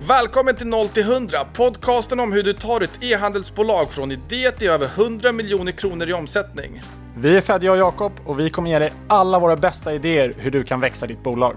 [0.00, 4.68] Välkommen till 0 till 100, podcasten om hur du tar ett e-handelsbolag från idé till
[4.68, 6.80] över 100 miljoner kronor i omsättning.
[7.16, 10.50] Vi är Fedja och Jakob och vi kommer ge dig alla våra bästa idéer hur
[10.50, 11.56] du kan växa ditt bolag.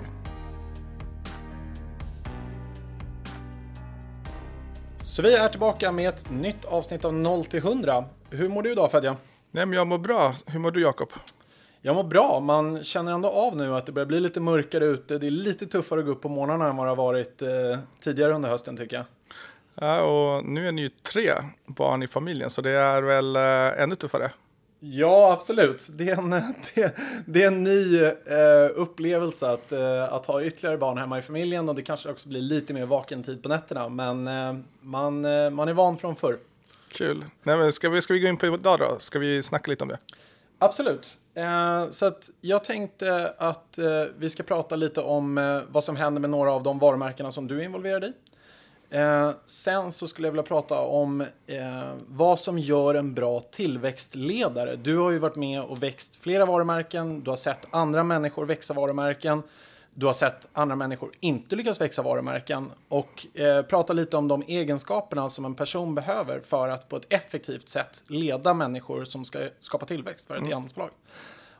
[5.01, 8.03] Så vi är tillbaka med ett nytt avsnitt av 0 till 100.
[8.29, 9.15] Hur mår du idag Fedja?
[9.51, 10.33] Nej, men jag mår bra.
[10.46, 11.10] Hur mår du Jakob?
[11.82, 12.40] Jag mår bra.
[12.40, 15.18] Man känner ändå av nu att det börjar bli lite mörkare ute.
[15.18, 17.50] Det är lite tuffare att gå upp på morgnarna än vad det har varit eh,
[18.00, 19.05] tidigare under hösten tycker jag.
[19.76, 21.32] Ja, och nu är ni ju tre
[21.66, 24.32] barn i familjen, så det är väl eh, ännu tuffare.
[24.80, 25.88] Ja, absolut.
[25.92, 26.30] Det är en,
[26.76, 28.12] det, det är en ny eh,
[28.76, 32.42] upplevelse att, eh, att ha ytterligare barn hemma i familjen och det kanske också blir
[32.42, 33.90] lite mer vaken tid på nätterna.
[33.90, 36.38] Men eh, man, eh, man är van från förr.
[36.92, 37.26] Kul.
[37.44, 38.98] Nej, men ska, vi, ska vi gå in på idag då?
[39.00, 39.98] Ska vi snacka lite om det?
[40.59, 41.18] Absolut.
[41.40, 45.96] Eh, så att jag tänkte att eh, vi ska prata lite om eh, vad som
[45.96, 48.14] händer med några av de varumärkena som du är involverad i.
[48.90, 54.76] Eh, sen så skulle jag vilja prata om eh, vad som gör en bra tillväxtledare.
[54.76, 58.74] Du har ju varit med och växt flera varumärken, du har sett andra människor växa
[58.74, 59.44] varumärken,
[59.94, 64.44] du har sett andra människor inte lyckas växa varumärken och eh, prata lite om de
[64.48, 69.40] egenskaperna som en person behöver för att på ett effektivt sätt leda människor som ska
[69.59, 70.52] skapa tillväxt för ett mm.
[70.52, 70.90] e-handelsbolag.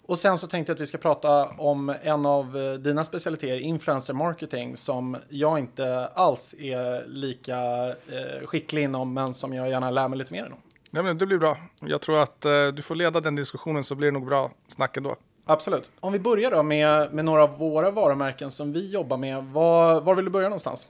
[0.09, 3.58] Och sen så tänkte jag att vi ska prata om en av eh, dina specialiteter,
[3.59, 9.91] influencer marketing, som jag inte alls är lika eh, skicklig inom, men som jag gärna
[9.91, 10.59] lär mig lite mer om.
[10.91, 11.58] Ja, men det blir bra.
[11.80, 14.97] Jag tror att eh, du får leda den diskussionen så blir det nog bra snack
[14.97, 15.16] ändå.
[15.50, 15.92] Absolut.
[16.00, 19.44] Om vi börjar då med, med några av våra varumärken som vi jobbar med.
[19.44, 20.88] Var, var vill du börja någonstans?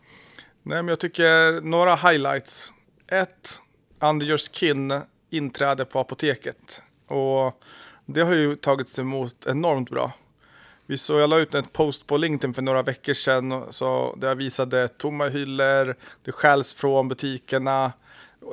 [0.64, 2.74] Nej, men jag tycker några highlights.
[3.08, 3.62] Ett,
[4.00, 6.82] Under Your Skin inträde på apoteket.
[7.08, 7.64] Och
[8.06, 10.12] det har ju tagits emot enormt bra.
[10.86, 14.28] Vi så, jag la ut en post på LinkedIn för några veckor sedan så där
[14.28, 17.92] jag visade tomma hyllor, det skäls från butikerna,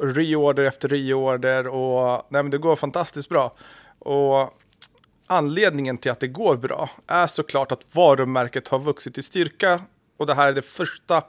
[0.03, 3.53] reorder efter reorder och nej, men det går fantastiskt bra.
[3.99, 4.53] Och
[5.27, 9.81] anledningen till att det går bra är såklart att varumärket har vuxit i styrka
[10.17, 11.23] och det här är det första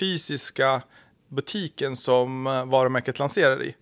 [0.00, 0.82] fysiska
[1.28, 3.76] butiken som eh, varumärket lanserar i.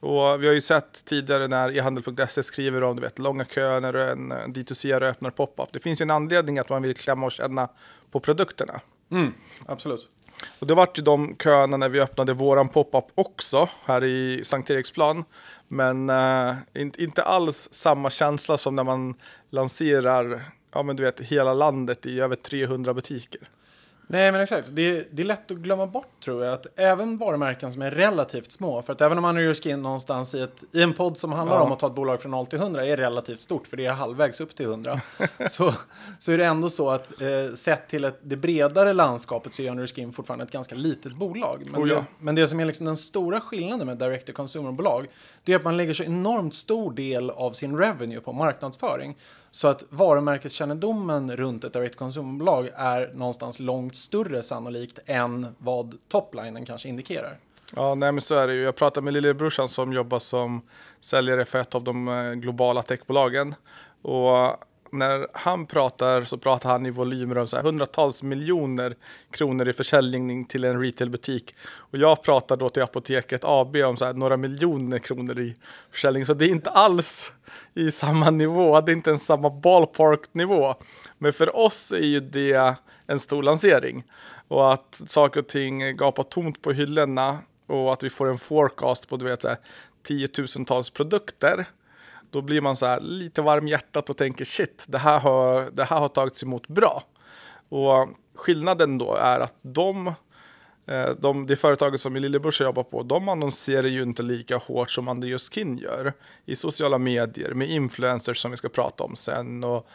[0.00, 3.94] Och vi har ju sett tidigare när e-handel.se skriver om du vet, långa köer när
[3.94, 5.72] en eh, D2C öppnar pop-up.
[5.72, 7.68] Det finns ju en anledning att man vill klämma och känna
[8.10, 8.80] på produkterna.
[9.10, 9.34] Mm,
[9.66, 10.08] absolut.
[10.58, 14.70] Och det vart ju de köerna när vi öppnade våran pop-up också här i Sankt
[14.70, 15.24] Eriksplan.
[15.68, 19.14] Men uh, inte alls samma känsla som när man
[19.50, 20.42] lanserar
[20.72, 23.48] ja, men du vet, hela landet i över 300 butiker.
[24.12, 24.68] Nej, men exakt.
[24.72, 26.54] Det, det är lätt att glömma bort tror jag.
[26.54, 28.82] Att även varumärken som är relativt små.
[28.82, 31.56] För att även om man är skin någonstans i, ett, i en podd som handlar
[31.56, 31.62] ja.
[31.62, 33.66] om att ta ett bolag från 0 till 100 är relativt stort.
[33.66, 35.00] För det är halvvägs upp till 100.
[35.48, 35.74] så,
[36.18, 39.70] så är det ändå så att eh, sett till ett, det bredare landskapet så är
[39.70, 41.62] Under Skin fortfarande ett ganska litet bolag.
[41.70, 41.94] Men, oh ja.
[41.94, 45.06] det, men det som är liksom den stora skillnaden med direct to consumer-bolag.
[45.44, 49.16] Det är att man lägger så enormt stor del av sin revenue på marknadsföring.
[49.50, 56.66] Så att varumärkeskännedomen runt ett direct consumer-bolag är någonstans långt större sannolikt än vad toplinen
[56.66, 57.38] kanske indikerar.
[57.76, 58.62] Ja, nej men så är det ju.
[58.62, 60.62] Jag pratade med lillebrorsan som jobbar som
[61.00, 63.54] säljare för ett av de eh, globala techbolagen.
[64.02, 64.56] Och
[64.92, 68.96] när han pratar så pratar han i volymer om så här hundratals miljoner
[69.30, 71.54] kronor i försäljning till en retailbutik.
[71.62, 75.56] Och jag pratar då till Apoteket AB om så här några miljoner kronor i
[75.90, 76.26] försäljning.
[76.26, 77.32] Så det är inte alls
[77.74, 80.74] i samma nivå, det är inte ens samma ballpark-nivå.
[81.18, 82.74] Men för oss är ju det
[83.06, 84.04] en stor lansering.
[84.48, 89.08] Och att saker och ting gapar tomt på hyllorna och att vi får en forecast
[89.08, 89.58] på du vet, så här,
[90.02, 91.66] tiotusentals produkter
[92.30, 95.70] då blir man så här lite varm i hjärtat och tänker shit, det här har,
[95.72, 97.02] det här har tagits emot bra.
[97.68, 100.06] Och skillnaden då är att de,
[100.86, 104.90] eh, de det företaget som min lillebrorsa jobbar på, de annonserar ju inte lika hårt
[104.90, 106.12] som Andreas Kinn gör
[106.46, 109.86] i sociala medier med influencers som vi ska prata om sen och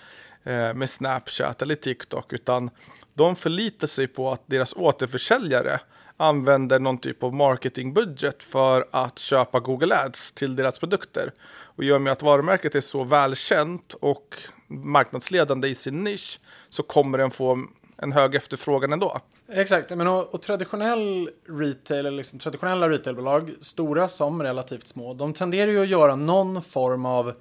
[0.43, 2.69] eh, med Snapchat eller TikTok, utan
[3.13, 5.79] de förlitar sig på att deras återförsäljare
[6.17, 11.31] använder någon typ av marketingbudget för att köpa Google Ads till deras produkter.
[11.75, 14.37] Och i och med att varumärket är så välkänt och
[14.67, 16.39] marknadsledande i sin nisch
[16.69, 17.65] så kommer den få
[17.97, 19.21] en hög efterfrågan ändå.
[19.49, 25.71] Exakt, men och, och traditionell retail, liksom traditionella retailbolag, stora som relativt små, de tenderar
[25.71, 27.33] ju att göra någon form av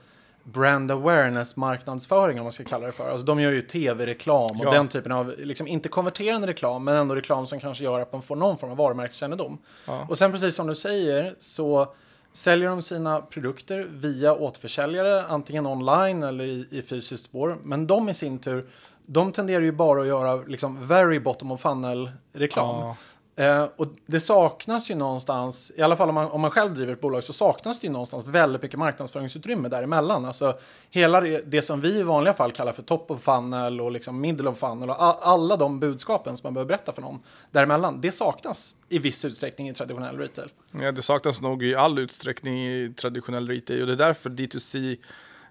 [0.44, 3.10] brand awareness marknadsföring om man ska kalla det för.
[3.10, 4.70] Alltså de gör ju tv-reklam och ja.
[4.70, 8.22] den typen av, liksom inte konverterande reklam, men ändå reklam som kanske gör att man
[8.22, 9.58] får någon form av varumärkeskännedom.
[9.86, 10.06] Ja.
[10.08, 11.94] Och sen precis som du säger så
[12.34, 17.56] säljer de sina produkter via återförsäljare, antingen online eller i, i fysiskt spår.
[17.62, 18.66] Men de i sin tur,
[19.06, 22.76] de tenderar ju bara att göra liksom very bottom of funnel reklam.
[22.76, 22.96] Ja.
[23.36, 26.92] Eh, och det saknas ju någonstans, i alla fall om man, om man själv driver
[26.92, 30.24] ett bolag, så saknas det ju någonstans väldigt mycket marknadsföringsutrymme däremellan.
[30.24, 30.58] Alltså
[30.90, 34.20] hela det, det som vi i vanliga fall kallar för top of funnel och liksom
[34.20, 37.20] middle of funnel och a, alla de budskapen som man behöver berätta för någon
[37.50, 40.48] däremellan, det saknas i viss utsträckning i traditionell retail.
[40.72, 44.96] Ja, det saknas nog i all utsträckning i traditionell retail och det är därför D2C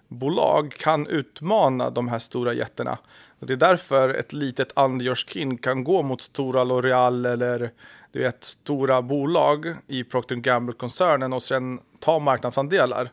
[0.08, 2.98] bolag kan utmana de här stora jättarna.
[3.44, 7.70] Och det är därför ett litet Under kan gå mot stora L'Oreal eller
[8.12, 13.10] du vet, stora bolag i Procter Gamble-koncernen och sen ta marknadsandelar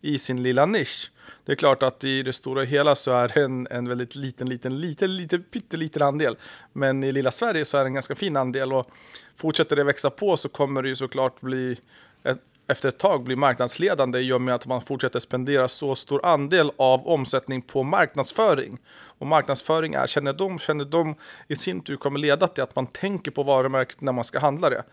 [0.00, 1.10] i sin lilla nisch.
[1.44, 4.48] Det är klart att i det stora hela så är det en, en väldigt liten,
[4.48, 6.36] liten, liten, liten, pytteliten andel.
[6.72, 8.90] Men i lilla Sverige så är det en ganska fin andel och
[9.36, 11.76] fortsätter det växa på så kommer det ju såklart bli
[12.24, 16.26] ett, efter ett tag bli marknadsledande i och med att man fortsätter spendera så stor
[16.26, 18.78] andel av omsättning på marknadsföring.
[19.22, 21.14] Och marknadsföring är kännedom, kännedom
[21.48, 24.70] i sin tur kommer leda till att man tänker på varumärket när man ska handla
[24.70, 24.84] det.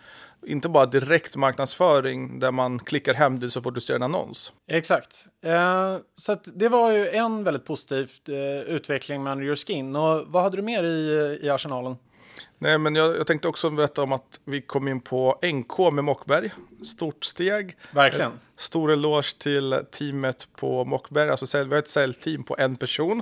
[0.48, 4.54] Inte bara direkt marknadsföring där man klickar hem det så får du se en annons.
[4.72, 5.28] Exakt.
[5.46, 9.96] Eh, så det var ju en väldigt positiv eh, utveckling med Under Your Skin.
[9.96, 11.96] Och vad hade du mer i, i arsenalen?
[12.58, 16.04] Nej, men jag, jag, tänkte också berätta om att vi kom in på NK med
[16.04, 16.52] Mockberg.
[16.84, 17.78] Stort steg.
[17.92, 18.32] Verkligen.
[18.58, 21.30] Stor eloge till teamet på Mockberg.
[21.30, 23.22] Alltså, vi har ett säljteam på en person.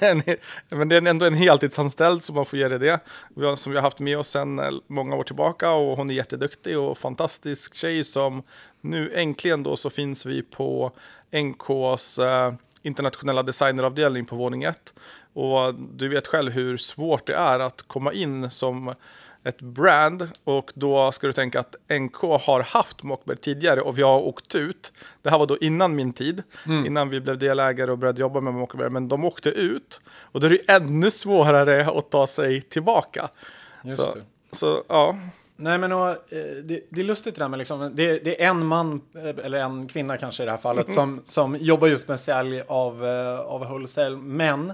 [0.00, 0.22] Mm.
[0.68, 3.00] men det är ändå en heltidsanställd som man får ge det det.
[3.36, 6.10] Vi har, som vi har haft med oss sedan eh, många år tillbaka och hon
[6.10, 8.42] är jätteduktig och fantastisk tjej som
[8.80, 10.92] nu äntligen då så finns vi på
[11.32, 12.52] NKs eh,
[12.82, 14.94] internationella designeravdelning på våning 1.
[15.38, 18.94] Och du vet själv hur svårt det är att komma in som
[19.44, 24.02] ett brand och då ska du tänka att NK har haft Mockberg tidigare och vi
[24.02, 24.92] har åkt ut.
[25.22, 26.86] Det här var då innan min tid, mm.
[26.86, 30.46] innan vi blev delägare och började jobba med Mockberg, men de åkte ut och då
[30.46, 33.28] är det ännu svårare att ta sig tillbaka.
[33.84, 34.22] Just så, det.
[34.52, 35.18] så ja.
[35.56, 36.16] Nej, men och, eh,
[36.64, 39.58] det, det, är lustigt det där med liksom, det, det, är en man, eh, eller
[39.58, 43.40] en kvinna kanske i det här fallet, som, som jobbar just med sälj av, eh,
[43.40, 44.72] av wholesale, men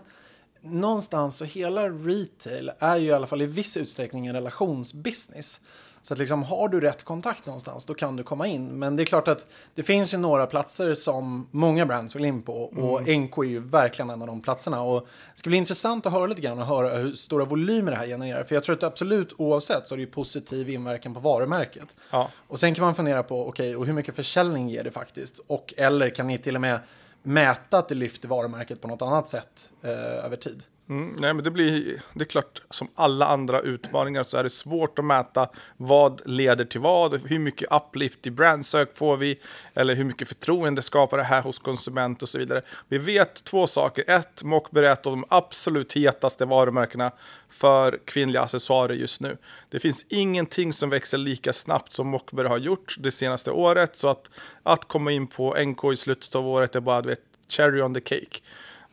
[0.65, 5.61] någonstans så hela retail är ju i alla fall i viss utsträckning en relationsbusiness.
[6.03, 8.67] Så att liksom har du rätt kontakt någonstans då kan du komma in.
[8.67, 12.43] Men det är klart att det finns ju några platser som många brands vill in
[12.43, 13.23] på och mm.
[13.23, 14.83] NK är ju verkligen en av de platserna.
[14.83, 15.01] Och
[15.35, 18.07] det ska bli intressant att höra lite grann och höra hur stora volymer det här
[18.07, 18.45] genererar.
[18.45, 21.97] För jag tror att absolut oavsett så är det ju positiv inverkan på varumärket.
[22.11, 22.31] Ja.
[22.49, 25.41] Och sen kan man fundera på okej, okay, och hur mycket försäljning ger det faktiskt?
[25.47, 26.79] Och eller kan ni till och med
[27.27, 30.63] mäta att det lyfter varumärket på något annat sätt eh, över tid.
[30.89, 34.51] Mm, nej, men det blir det är klart som alla andra utmaningar så är det
[34.51, 39.41] svårt att mäta vad leder till vad, hur mycket uplift i brandsök får vi
[39.75, 42.63] eller hur mycket förtroende skapar det här hos konsument och så vidare.
[42.89, 44.11] Vi vet två saker.
[44.11, 47.13] Ett, Mockberg är ett av de absolut hetaste varumärkena
[47.49, 49.37] för kvinnliga accessoarer just nu.
[49.69, 54.09] Det finns ingenting som växer lika snabbt som Mockberg har gjort det senaste året så
[54.09, 54.31] att
[54.63, 57.95] att komma in på NK i slutet av året är bara du vet, cherry on
[57.95, 58.41] the cake.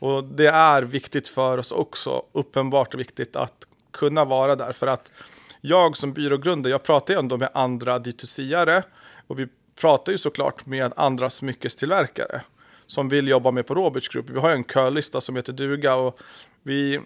[0.01, 4.71] Och det är viktigt för oss också, uppenbart viktigt att kunna vara där.
[4.71, 5.11] För att
[5.61, 8.83] jag som byrågrundare, jag pratar ju ändå med andra D2C-are
[9.27, 9.47] och vi
[9.81, 12.41] pratar ju såklart med andra smyckestillverkare
[12.87, 14.29] som vill jobba med på Roberts Group.
[14.29, 16.19] Vi har ju en kölista som heter duga och
[16.63, 16.99] vi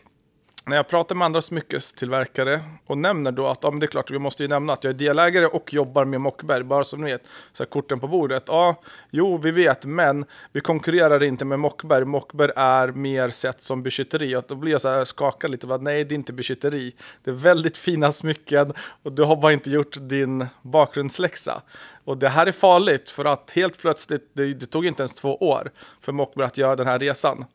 [0.67, 4.11] när jag pratar med andra smyckestillverkare och nämner då att ja, men det är klart,
[4.11, 7.11] vi måste ju nämna att jag är delägare och jobbar med Mockberg, bara som ni
[7.11, 8.43] vet, så här, korten på bordet.
[8.47, 8.81] Ja,
[9.11, 12.05] jo, vi vet, men vi konkurrerar inte med Mockberg.
[12.05, 14.35] Mockberg är mer sett som beskytteri.
[14.35, 15.77] Och då blir jag så här skakad lite, va?
[15.77, 16.95] nej, det är inte beskytteri.
[17.23, 21.61] Det är väldigt fina smycken och du har bara inte gjort din bakgrundsläxa.
[22.03, 25.35] Och det här är farligt för att helt plötsligt, det, det tog inte ens två
[25.35, 27.45] år för Mockberg att göra den här resan.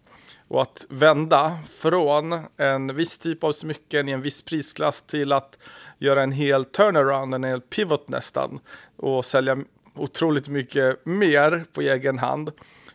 [0.50, 5.58] Och att vända från en viss typ av smycken i en viss prisklass till att
[5.98, 8.60] göra en hel turnaround, en hel pivot nästan.
[8.96, 9.58] Och sälja
[9.94, 12.52] otroligt mycket mer på egen hand.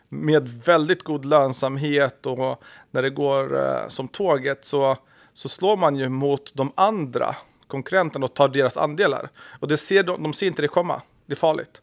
[0.08, 4.96] Med väldigt god lönsamhet och när det går eh, som tåget så,
[5.32, 7.36] så slår man ju mot de andra
[7.66, 9.30] konkurrenterna och tar deras andelar.
[9.60, 11.02] Och det ser de, de ser inte det komma.
[11.26, 11.82] Det är farligt.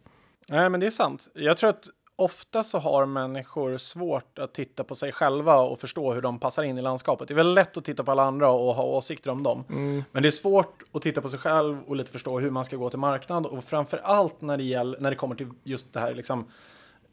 [0.50, 1.28] Nej, men det är sant.
[1.34, 6.14] Jag tror att ofta så har människor svårt att titta på sig själva och förstå
[6.14, 7.28] hur de passar in i landskapet.
[7.28, 9.64] Det är väldigt lätt att titta på alla andra och ha åsikter om dem.
[9.70, 10.04] Mm.
[10.12, 12.76] Men det är svårt att titta på sig själv och lite förstå hur man ska
[12.76, 16.00] gå till marknad och framför allt när det, gäller, när det kommer till just det
[16.00, 16.46] här liksom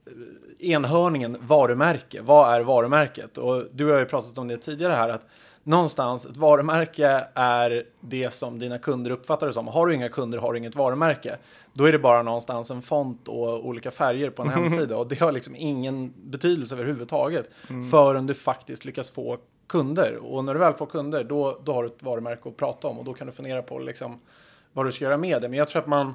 [0.06, 2.22] eh, enhörningen varumärke.
[2.22, 3.38] Vad är varumärket?
[3.38, 5.26] Och du har ju pratat om det tidigare här att
[5.64, 9.68] någonstans, ett varumärke är det som dina kunder uppfattar det som.
[9.68, 11.36] Har du inga kunder har du inget varumärke.
[11.72, 15.20] Då är det bara någonstans en font och olika färger på en hemsida och det
[15.20, 17.90] har liksom ingen betydelse överhuvudtaget mm.
[17.90, 20.16] förrän du faktiskt lyckas få kunder.
[20.16, 22.98] Och när du väl får kunder, då, då har du ett varumärke att prata om
[22.98, 24.20] och då kan du fundera på liksom
[24.72, 25.48] vad du ska göra med det.
[25.48, 26.14] Men jag tror att man,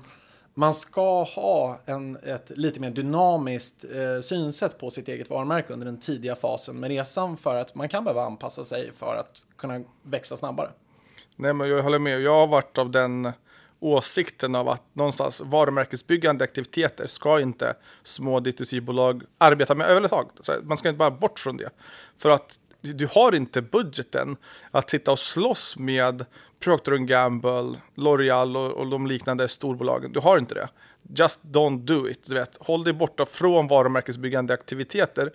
[0.57, 5.85] man ska ha en, ett lite mer dynamiskt eh, synsätt på sitt eget varumärke under
[5.85, 9.81] den tidiga fasen med resan för att man kan behöva anpassa sig för att kunna
[10.03, 10.69] växa snabbare.
[11.35, 12.21] Nej, men jag håller med.
[12.21, 13.31] Jag har varit av den
[13.79, 20.63] åsikten av att någonstans varumärkesbyggande aktiviteter ska inte små D2C-bolag arbeta med överhuvudtaget.
[20.63, 21.69] Man ska inte bara bort från det.
[22.17, 22.59] För att
[22.93, 24.37] du har inte budgeten
[24.71, 26.25] att sitta och slåss med
[26.59, 30.11] Procter Gamble, L'Oreal och, och de liknande storbolagen.
[30.11, 30.67] Du har inte det.
[31.15, 32.23] Just don't do it.
[32.25, 32.57] Du vet.
[32.59, 35.31] Håll dig borta från varumärkesbyggande aktiviteter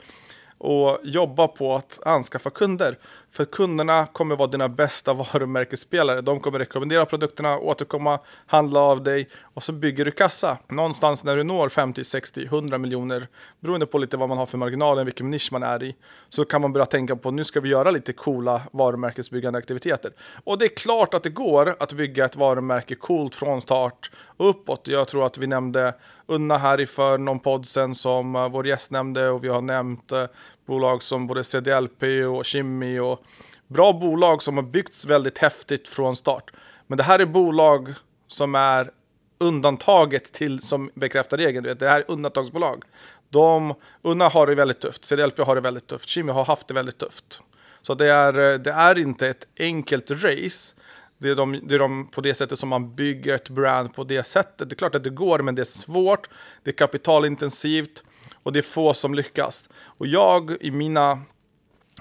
[0.59, 2.99] och jobba på att anskaffa kunder.
[3.33, 6.21] För kunderna kommer vara dina bästa varumärkesspelare.
[6.21, 10.59] De kommer rekommendera produkterna, återkomma, handla av dig och så bygger du kassa.
[10.69, 13.29] Någonstans när du når 50, 60, 100 miljoner,
[13.61, 15.97] beroende på lite vad man har för marginaler, vilken nisch man är i,
[16.29, 20.13] så kan man börja tänka på nu ska vi göra lite coola varumärkesbyggande aktiviteter.
[20.45, 24.51] Och det är klart att det går att bygga ett varumärke coolt från start och
[24.51, 24.89] uppåt.
[24.89, 25.95] Jag tror att vi nämnde
[26.27, 29.61] Unna här i för någon podd sen som eh, vår gäst nämnde och vi har
[29.61, 30.25] nämnt eh,
[30.71, 33.23] bolag som både CDLP och Kimi och
[33.67, 36.51] bra bolag som har byggts väldigt häftigt från start.
[36.87, 37.95] Men det här är bolag
[38.27, 38.91] som är
[39.39, 41.77] undantaget till som bekräftar regeln.
[41.79, 42.85] Det här är undantagsbolag.
[43.29, 46.75] De, Unna har det väldigt tufft, CDLP har det väldigt tufft, Kimi har haft det
[46.75, 47.41] väldigt tufft.
[47.83, 50.77] Så det är, det är inte ett enkelt race.
[51.19, 54.05] Det är, de, det är de på det sättet som man bygger ett brand på
[54.05, 54.69] det sättet.
[54.69, 56.29] Det är klart att det går, men det är svårt.
[56.63, 58.03] Det är kapitalintensivt
[58.43, 59.69] och det är få som lyckas.
[59.75, 61.19] Och jag i mina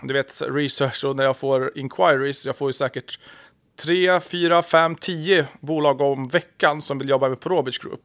[0.02, 3.20] du vet, research och när jag får inquiries, jag får ju säkert
[3.76, 8.02] tre, fyra, fem, tio bolag om veckan som vill jobba med Probage Group.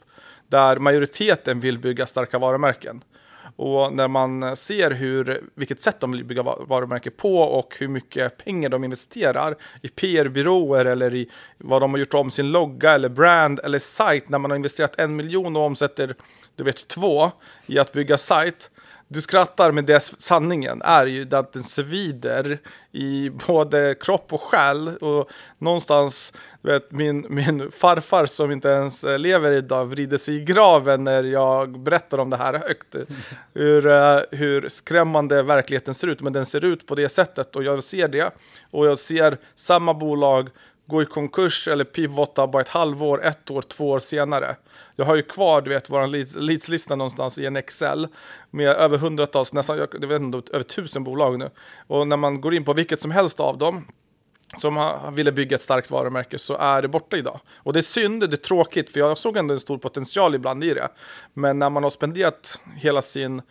[0.48, 3.04] Där majoriteten vill bygga starka varumärken.
[3.56, 8.44] Och när man ser hur, vilket sätt de vill bygga varumärke på och hur mycket
[8.44, 13.08] pengar de investerar i PR-byråer eller i vad de har gjort om sin logga eller
[13.08, 16.14] brand eller sajt när man har investerat en miljon och omsätter
[16.56, 17.30] du vet två
[17.66, 18.70] i att bygga sajt
[19.14, 22.58] du skrattar, men det sanningen är ju att den svider
[22.92, 24.88] i både kropp och själ.
[24.88, 30.44] Och någonstans, du vet, min, min farfar som inte ens lever idag vrider sig i
[30.44, 32.96] graven när jag berättar om det här högt.
[33.54, 37.64] Hur, uh, hur skrämmande verkligheten ser ut, men den ser ut på det sättet och
[37.64, 38.30] jag ser det.
[38.70, 40.48] Och jag ser samma bolag
[40.86, 44.56] gå i konkurs eller pivota bara ett halvår, ett år, två år senare.
[44.96, 46.06] Jag har ju kvar, du vet, vår
[46.40, 48.08] leadslista någonstans i en Excel
[48.50, 51.50] med över hundratals, nästan, jag vet inte, över tusen bolag nu.
[51.86, 53.84] Och när man går in på vilket som helst av dem
[54.58, 57.40] som ville bygga ett starkt varumärke så är det borta idag.
[57.56, 60.64] Och det är synd, det är tråkigt, för jag såg ändå en stor potential ibland
[60.64, 60.88] i det.
[61.34, 63.42] Men när man har spenderat hela sin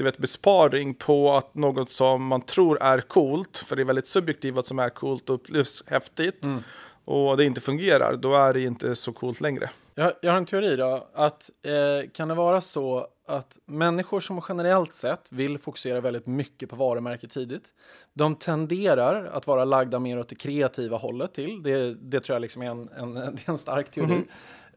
[0.00, 4.06] du vet, besparing på att något som man tror är coolt, för det är väldigt
[4.06, 6.62] subjektivt vad som är coolt och upplevs häftigt, mm.
[7.04, 9.70] och det inte fungerar, då är det inte så coolt längre.
[9.94, 14.42] Jag, jag har en teori då, att eh, kan det vara så att människor som
[14.48, 17.64] generellt sett vill fokusera väldigt mycket på varumärket tidigt,
[18.12, 21.62] de tenderar att vara lagda mer åt det kreativa hållet till.
[21.62, 24.24] Det, det tror jag liksom är en, en, är en stark teori.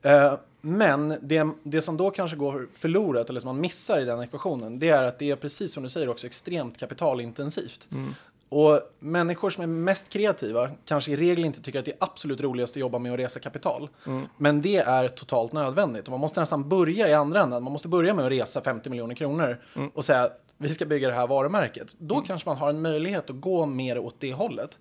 [0.01, 0.25] Mm.
[0.25, 0.34] Eh,
[0.65, 4.79] men det, det som då kanske går förlorat eller som man missar i den ekvationen,
[4.79, 7.88] det är att det är precis som du säger också extremt kapitalintensivt.
[7.91, 8.15] Mm.
[8.50, 12.41] Och människor som är mest kreativa kanske i regel inte tycker att det är absolut
[12.41, 13.89] roligast att jobba med att resa kapital.
[14.08, 14.25] Mm.
[14.38, 16.05] Men det är totalt nödvändigt.
[16.05, 17.63] Och man måste nästan börja i andra änden.
[17.63, 19.89] Man måste börja med att resa 50 miljoner kronor mm.
[19.89, 21.96] och säga vi ska bygga det här varumärket.
[22.00, 22.27] Då mm.
[22.27, 24.79] kanske man har en möjlighet att gå mer åt det hållet.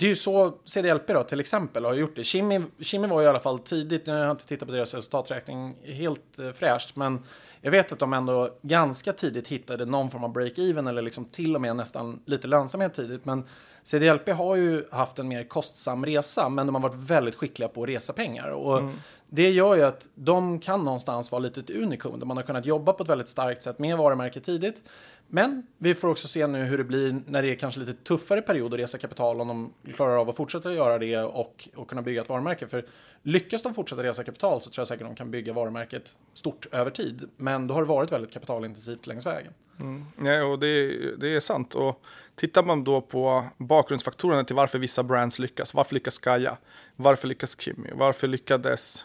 [0.00, 2.24] Det är ju så CDLP då till exempel har gjort det.
[2.24, 5.76] Kimi, Kimi var i alla fall tidigt, nu har jag inte tittat på deras resultaträkning
[5.84, 7.18] helt eh, fräscht, men
[7.60, 11.54] jag vet att de ändå ganska tidigt hittade någon form av break-even eller liksom till
[11.54, 13.24] och med nästan lite lönsamhet tidigt.
[13.24, 13.44] Men
[13.82, 17.82] CDLP har ju haft en mer kostsam resa, men de har varit väldigt skickliga på
[17.82, 18.48] att resa pengar.
[18.48, 18.94] Och mm.
[19.28, 22.66] Det gör ju att de kan någonstans vara lite ett unikum, där man har kunnat
[22.66, 24.82] jobba på ett väldigt starkt sätt med varumärket tidigt.
[25.32, 28.42] Men vi får också se nu hur det blir när det är kanske lite tuffare
[28.42, 32.02] period att resa kapital om de klarar av att fortsätta göra det och, och kunna
[32.02, 32.66] bygga ett varumärke.
[32.66, 32.86] För
[33.22, 36.90] lyckas de fortsätta resa kapital så tror jag säkert de kan bygga varumärket stort över
[36.90, 37.30] tid.
[37.36, 39.52] Men då har det varit väldigt kapitalintensivt längs vägen.
[39.80, 40.06] Mm.
[40.24, 40.86] Ja, och det,
[41.20, 41.74] det är sant.
[41.74, 42.02] Och
[42.34, 45.74] tittar man då på bakgrundsfaktorerna till varför vissa brands lyckas.
[45.74, 46.56] Varför lyckas Gaia?
[46.96, 47.90] Varför lyckas Kimmy?
[47.94, 49.04] Varför lyckades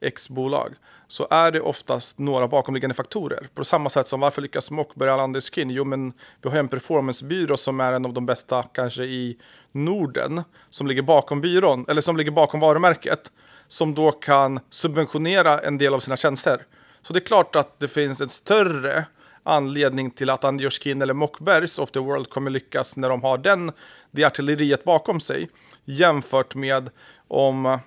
[0.00, 0.74] X-bolag?
[1.08, 3.48] Så är det oftast några bakomliggande faktorer.
[3.54, 5.70] På samma sätt som varför lyckas Mockberg och Anders Skin?
[5.70, 6.12] Jo, men
[6.42, 9.38] vi har en performancebyrå som är en av de bästa kanske i
[9.72, 13.32] Norden som ligger bakom byrån, eller som ligger bakom varumärket,
[13.66, 16.66] som då kan subventionera en del av sina tjänster.
[17.02, 19.04] Så det är klart att det finns en större
[19.42, 23.38] anledning till att Anders Skin eller Mockbergs of the World kommer lyckas när de har
[23.38, 23.72] den,
[24.10, 25.48] det artilleriet bakom sig
[25.84, 26.90] jämfört med
[27.28, 27.78] om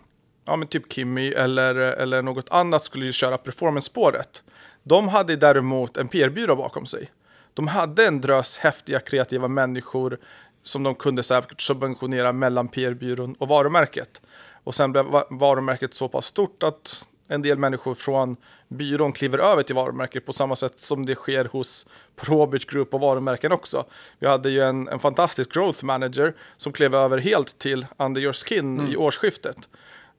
[0.52, 4.44] ja, men typ Kimmy eller, eller något annat skulle ju köra performance-spåret.
[4.84, 7.12] De hade däremot en PR-byrå bakom sig.
[7.54, 10.18] De hade en drös häftiga kreativa människor
[10.64, 14.22] som de kunde säkert subventionera mellan PR-byrån och varumärket.
[14.64, 19.64] Och sen blev varumärket så pass stort att en del människor från byrån kliver över
[19.64, 23.86] till varumärket på samma sätt som det sker hos Probit Group och varumärken också.
[24.20, 28.34] Vi hade ju en, en fantastisk growth manager som klev över helt till Under Your
[28.34, 28.92] Skin mm.
[28.92, 29.70] i årsskiftet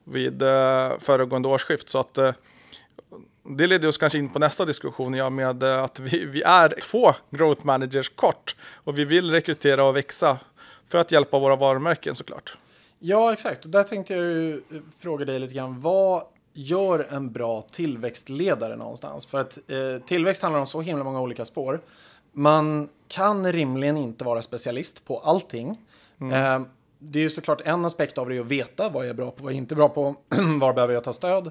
[0.05, 1.89] vid uh, föregående årsskift.
[1.89, 2.31] Så att uh,
[3.43, 6.75] det leder oss kanske in på nästa diskussion ja, med uh, att vi, vi är
[6.81, 10.39] två growth managers kort och vi vill rekrytera och växa
[10.89, 12.57] för att hjälpa våra varumärken såklart.
[12.99, 13.73] Ja, exakt.
[13.73, 14.63] Där tänkte jag ju
[14.99, 15.81] fråga dig lite grann.
[15.81, 19.27] Vad gör en bra tillväxtledare någonstans?
[19.27, 21.81] För att eh, tillväxt handlar om så himla många olika spår.
[22.33, 25.79] Man kan rimligen inte vara specialist på allting.
[26.21, 26.63] Mm.
[26.63, 26.69] Eh,
[27.05, 29.43] det är ju såklart en aspekt av det att veta vad jag är bra på,
[29.43, 30.17] vad jag inte är bra på,
[30.61, 31.51] var behöver jag ta stöd.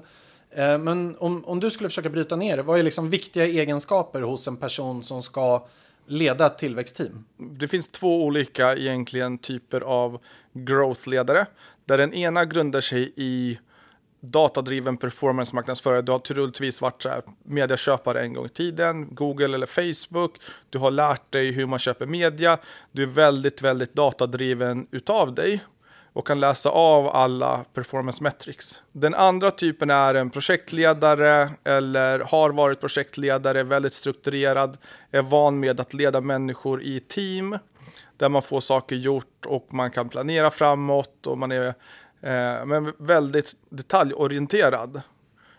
[0.50, 4.20] Eh, men om, om du skulle försöka bryta ner det, vad är liksom viktiga egenskaper
[4.20, 5.66] hos en person som ska
[6.06, 7.24] leda ett tillväxtteam?
[7.36, 10.18] Det finns två olika egentligen typer av
[10.52, 11.46] growth-ledare.
[11.84, 13.58] Där den ena grundar sig i
[14.22, 16.02] datadriven performance-marknadsförare.
[16.02, 20.40] Du har troligtvis varit så här, medieköpare en gång i tiden, Google eller Facebook.
[20.70, 22.58] Du har lärt dig hur man köper media.
[22.92, 25.60] Du är väldigt, väldigt datadriven utav dig
[26.12, 28.80] och kan läsa av alla performance metrics.
[28.92, 34.78] Den andra typen är en projektledare eller har varit projektledare, väldigt strukturerad,
[35.10, 37.58] är van med att leda människor i team
[38.16, 41.74] där man får saker gjort och man kan planera framåt och man är
[42.22, 45.02] Eh, men väldigt detaljorienterad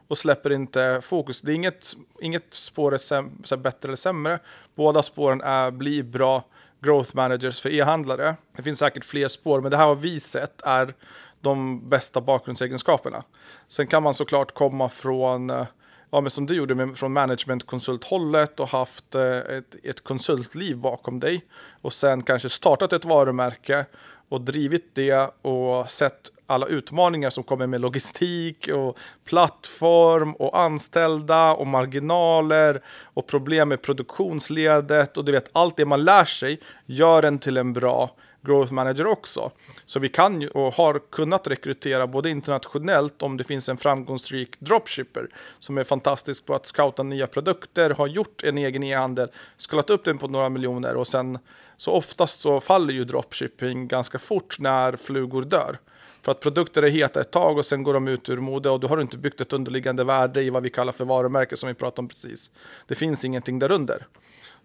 [0.08, 1.42] och släpper inte fokus.
[1.42, 4.40] Det är inget, inget spår är säm, så bättre eller sämre.
[4.76, 6.44] Båda spåren är blir bra
[6.80, 8.36] growth managers för e-handlare.
[8.56, 10.94] Det finns säkert fler spår, men det här har vi sett är
[11.42, 13.24] de bästa bakgrundsegenskaperna.
[13.68, 15.66] Sen kan man såklart komma från, eh,
[16.12, 21.20] ja, men som du gjorde, med, från managementkonsulthållet och haft eh, ett, ett konsultliv bakom
[21.20, 21.46] dig
[21.82, 23.86] och sen kanske startat ett varumärke
[24.34, 31.54] och drivit det och sett alla utmaningar som kommer med logistik och plattform och anställda
[31.54, 37.24] och marginaler och problem med produktionsledet och du vet allt det man lär sig gör
[37.24, 39.52] en till en bra growth manager också.
[39.86, 44.60] Så vi kan ju och har kunnat rekrytera både internationellt om det finns en framgångsrik
[44.60, 45.28] dropshipper
[45.60, 50.04] som är fantastisk på att scouta nya produkter, har gjort en egen e-handel, skalat upp
[50.04, 51.40] den på några miljoner och sen
[51.78, 55.80] så oftast så faller ju dropshipping ganska fort när flugor dör.
[56.22, 58.80] För att produkter är heta ett tag och sen går de ut ur mode och
[58.80, 61.68] då har du inte byggt ett underliggande värde i vad vi kallar för varumärke som
[61.68, 62.52] vi pratade om precis.
[62.88, 64.08] Det finns ingenting därunder.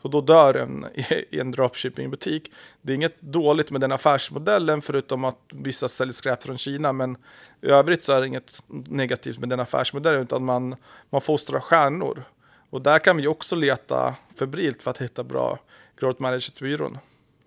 [0.03, 0.87] Så då dör en
[1.31, 2.53] i en dropshipping-butik.
[2.83, 6.93] Det är inget dåligt med den affärsmodellen förutom att vissa ställer skräp från Kina.
[6.93, 7.17] Men
[7.63, 10.77] i övrigt så är det inget negativt med den affärsmodellen utan man,
[11.11, 12.25] man fostrar stjärnor.
[12.71, 15.59] Och där kan vi också leta febrilt för att hitta bra
[16.01, 16.99] growth management-byrån.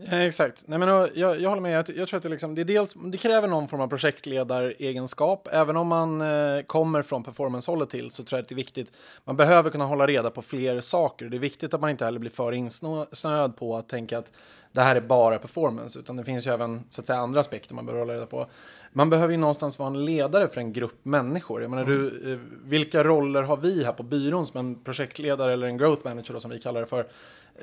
[0.09, 0.63] Ja, exakt.
[0.67, 1.71] Nej, men, jag, jag håller med.
[1.71, 5.47] Jag, jag tror att det, liksom, det, dels, det kräver någon form av projektledaregenskap.
[5.51, 8.91] Även om man eh, kommer från performance-hållet till så tror jag att det är viktigt.
[9.23, 11.25] Man behöver kunna hålla reda på fler saker.
[11.25, 14.31] Det är viktigt att man inte heller blir för insnöad på att tänka att
[14.71, 15.99] det här är bara performance.
[15.99, 18.45] Utan det finns ju även så att säga, andra aspekter man behöver hålla reda på.
[18.93, 21.61] Man behöver ju någonstans vara en ledare för en grupp människor.
[21.61, 21.97] Jag menar, mm.
[21.97, 26.07] du, eh, vilka roller har vi här på byrån som en projektledare eller en growth
[26.07, 27.07] manager då, som vi kallar det för?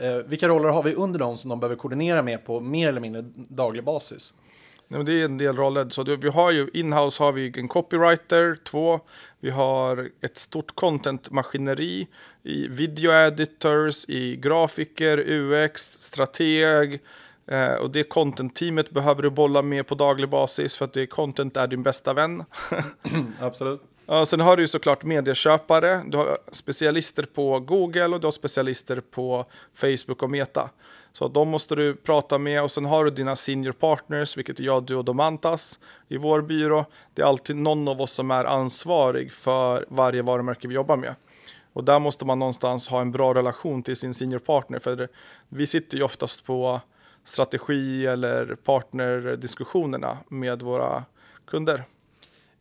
[0.01, 3.01] Eh, vilka roller har vi under dem som de behöver koordinera med på mer eller
[3.01, 4.35] mindre daglig basis?
[4.89, 5.89] Nej, det är en del roller.
[5.91, 9.01] Så vi har ju inhouse har vi en copywriter, två.
[9.41, 12.07] Vi har ett stort content-maskineri
[12.43, 17.01] i video editors, i grafiker, UX, strateg.
[17.47, 21.57] Eh, och det content-teamet behöver du bolla med på daglig basis för att det content
[21.57, 22.45] är din bästa vän.
[23.41, 23.85] Absolut.
[24.09, 28.33] Och sen har du ju såklart medieköpare, du har specialister på Google och du har
[28.33, 29.45] specialister på
[29.75, 30.71] Facebook och Meta.
[31.13, 34.65] Så de måste du prata med och sen har du dina senior partners, vilket är
[34.65, 36.85] jag, du och Domantas i vår byrå.
[37.15, 41.15] Det är alltid någon av oss som är ansvarig för varje varumärke vi jobbar med.
[41.73, 45.09] Och där måste man någonstans ha en bra relation till sin senior partner, för
[45.49, 46.81] vi sitter ju oftast på
[47.25, 51.05] strategi eller partnerdiskussionerna med våra
[51.47, 51.85] kunder.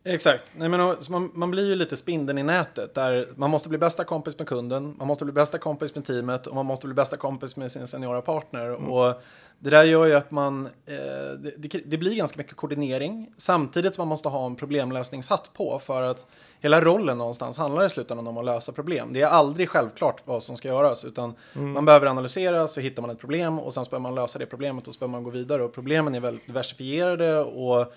[0.08, 0.54] Exakt.
[0.56, 2.94] Nej, men, man, man, blir ju lite spindeln i nätet.
[2.94, 6.46] Där man måste bli bästa kompis med kunden, man måste bli bästa kompis med teamet
[6.46, 8.68] och man måste bli bästa kompis med sin seniora partner.
[8.68, 8.90] Mm.
[8.92, 9.22] Och
[9.58, 13.94] det där gör ju att man, eh, det, det, det, blir ganska mycket koordinering samtidigt
[13.94, 16.26] som man måste ha en problemlösningshatt på för att
[16.60, 19.12] hela rollen någonstans handlar i slutändan om att lösa problem.
[19.12, 21.72] Det är aldrig självklart vad som ska göras utan mm.
[21.72, 24.46] man behöver analysera så hittar man ett problem och sen så behöver man lösa det
[24.46, 27.92] problemet och så behöver man gå vidare och problemen är väldigt diversifierade och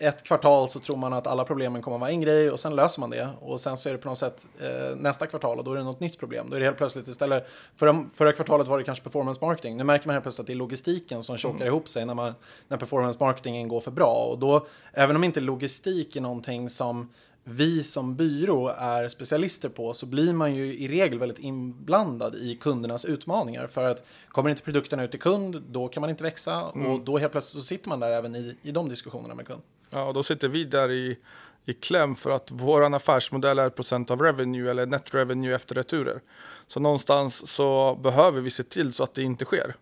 [0.00, 2.76] ett kvartal så tror man att alla problemen kommer att vara en grej och sen
[2.76, 3.28] löser man det.
[3.40, 5.82] Och sen så är det på något sätt eh, nästa kvartal och då är det
[5.82, 6.50] något nytt problem.
[6.50, 9.76] Då är det helt plötsligt istället, förra, förra kvartalet var det kanske performance marketing.
[9.76, 12.34] Nu märker man helt plötsligt att det är logistiken som tjockar ihop sig när, man,
[12.68, 14.28] när performance marketingen går för bra.
[14.30, 17.08] Och då, även om inte logistik är någonting som
[17.50, 22.56] vi som byrå är specialister på så blir man ju i regel väldigt inblandad i
[22.56, 23.66] kundernas utmaningar.
[23.66, 27.18] För att kommer inte produkterna ut till kund, då kan man inte växa och då
[27.18, 29.62] helt plötsligt så sitter man där även i, i de diskussionerna med kund.
[29.90, 31.18] Ja, och då sitter vi där i,
[31.64, 36.20] i kläm för att vår affärsmodell är procent av revenue eller net revenue efter returer.
[36.66, 39.74] Så någonstans så behöver vi se till så att det inte sker.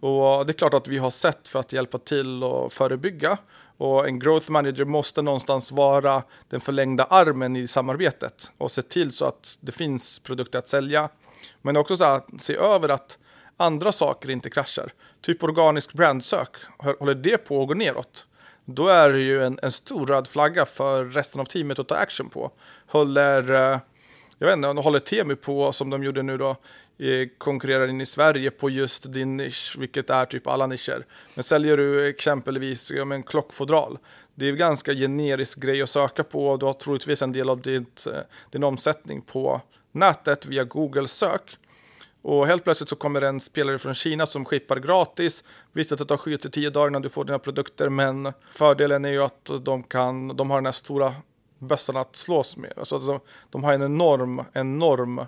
[0.00, 3.38] Och det är klart att vi har sett för att hjälpa till och förebygga.
[3.82, 9.12] Och en growth manager måste någonstans vara den förlängda armen i samarbetet och se till
[9.12, 11.08] så att det finns produkter att sälja.
[11.62, 13.18] Men också så att se över att
[13.56, 14.92] andra saker inte kraschar.
[15.20, 16.48] Typ organisk brandsök,
[16.98, 18.26] håller det på att gå neråt?
[18.64, 21.94] Då är det ju en, en stor röd flagga för resten av teamet att ta
[21.94, 22.50] action på.
[22.86, 23.78] Håller, eh,
[24.42, 26.56] jag vet inte, håller Temu på som de gjorde nu då,
[27.38, 31.06] konkurrerar in i Sverige på just din nisch, vilket är typ alla nischer.
[31.34, 33.98] Men säljer du exempelvis ja, men klockfodral,
[34.34, 37.50] det är en ganska generisk grej att söka på och du har troligtvis en del
[37.50, 38.18] av ditt, eh,
[38.50, 39.60] din omsättning på
[39.92, 41.56] nätet via Google sök.
[42.22, 45.44] Och helt plötsligt så kommer en spelare från Kina som skippar gratis.
[45.72, 49.04] Visst att det tar 7 till 10 dagar innan du får dina produkter, men fördelen
[49.04, 51.14] är ju att de, kan, de har den här stora
[51.62, 52.72] bössan att slås med.
[52.76, 53.20] Alltså de,
[53.50, 55.26] de har en enorm, enorm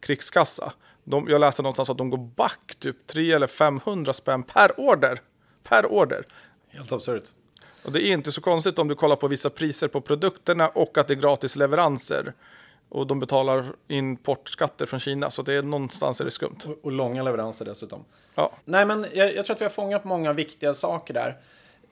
[0.00, 0.72] krigskassa.
[1.04, 5.20] De, jag läste någonstans att de går back typ 300 eller 500 spänn per order.
[5.62, 6.26] Per order.
[6.68, 7.24] Helt absurt.
[7.84, 10.98] Och det är inte så konstigt om du kollar på vissa priser på produkterna och
[10.98, 12.32] att det är gratis leveranser.
[12.88, 16.58] Och de betalar importskatter från Kina, så det är någonstans är det skumt.
[16.66, 18.04] Och, och långa leveranser dessutom.
[18.34, 18.52] Ja.
[18.64, 21.36] Nej, men jag, jag tror att vi har fångat många viktiga saker där.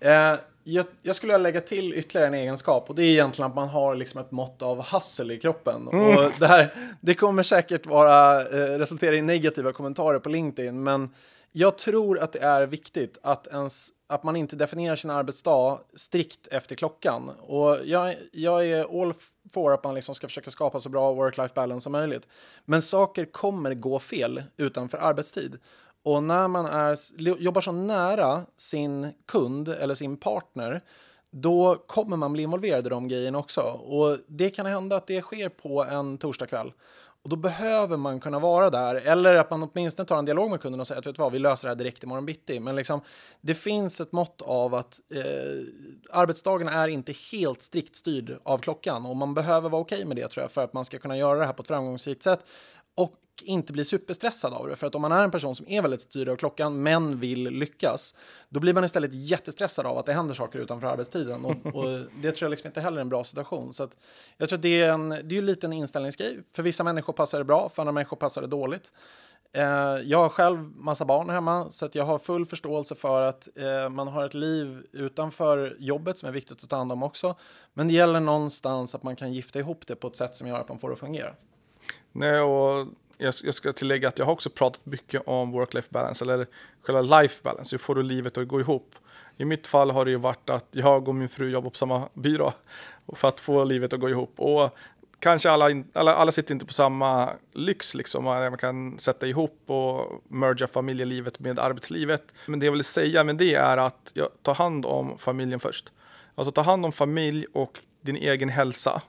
[0.00, 3.68] Eh, jag, jag skulle lägga till ytterligare en egenskap och det är egentligen att man
[3.68, 5.88] har liksom ett mått av hassel i kroppen.
[5.88, 11.10] Och det, här, det kommer säkert vara, eh, resultera i negativa kommentarer på LinkedIn, men
[11.52, 16.46] jag tror att det är viktigt att, ens, att man inte definierar sin arbetsdag strikt
[16.46, 17.28] efter klockan.
[17.28, 19.14] Och jag, jag är all
[19.52, 22.28] for att man liksom ska försöka skapa så bra work-life balance som möjligt.
[22.64, 25.58] Men saker kommer gå fel utanför arbetstid.
[26.02, 26.96] Och när man är,
[27.40, 30.82] jobbar så nära sin kund eller sin partner
[31.30, 33.60] då kommer man bli involverad i de grejerna också.
[33.62, 36.72] Och det kan hända att det sker på en torsdagkväll.
[37.22, 40.60] Och då behöver man kunna vara där, eller att man åtminstone tar en dialog med
[40.60, 42.60] kunden och säger att vet vad, vi löser det här direkt imorgon bitti.
[42.60, 43.00] Men liksom,
[43.40, 45.22] det finns ett mått av att eh,
[46.10, 50.16] arbetsdagen är inte helt strikt styrd av klockan och man behöver vara okej okay med
[50.16, 52.40] det tror jag för att man ska kunna göra det här på ett framgångsrikt sätt.
[53.02, 54.76] Och inte bli superstressad av det.
[54.76, 57.50] För att om man är en person som är väldigt styrd av klockan men vill
[57.50, 58.14] lyckas,
[58.48, 61.44] då blir man istället jättestressad av att det händer saker utanför arbetstiden.
[61.44, 63.72] Och, och det tror jag liksom inte heller är en bra situation.
[63.72, 63.96] Så att
[64.36, 66.42] jag tror att det är, en, det är ju lite en inställningsgrej.
[66.56, 68.92] För vissa människor passar det bra, för andra människor passar det dåligt.
[69.52, 69.62] Eh,
[70.04, 73.88] jag har själv massa barn hemma, så att jag har full förståelse för att eh,
[73.88, 77.34] man har ett liv utanför jobbet som är viktigt att ta hand om också.
[77.74, 80.60] Men det gäller någonstans att man kan gifta ihop det på ett sätt som gör
[80.60, 81.34] att man får det att fungera.
[82.12, 82.86] Nej, och
[83.18, 86.46] jag, jag ska tillägga att jag har också pratat mycket om work-life balance, eller
[86.82, 87.74] själva life balance.
[87.74, 88.94] Hur får du livet att gå ihop?
[89.36, 92.08] I mitt fall har det ju varit att jag och min fru jobbar på samma
[92.14, 92.52] byrå
[93.14, 94.32] för att få livet att gå ihop.
[94.36, 94.76] Och
[95.18, 98.24] kanske alla, alla, alla sitter inte på samma lyx, liksom.
[98.24, 102.22] Man kan sätta ihop och merga familjelivet med arbetslivet.
[102.46, 105.92] Men det jag vill säga med det är att jag tar hand om familjen först.
[106.34, 109.02] Alltså ta hand om familj och din egen hälsa.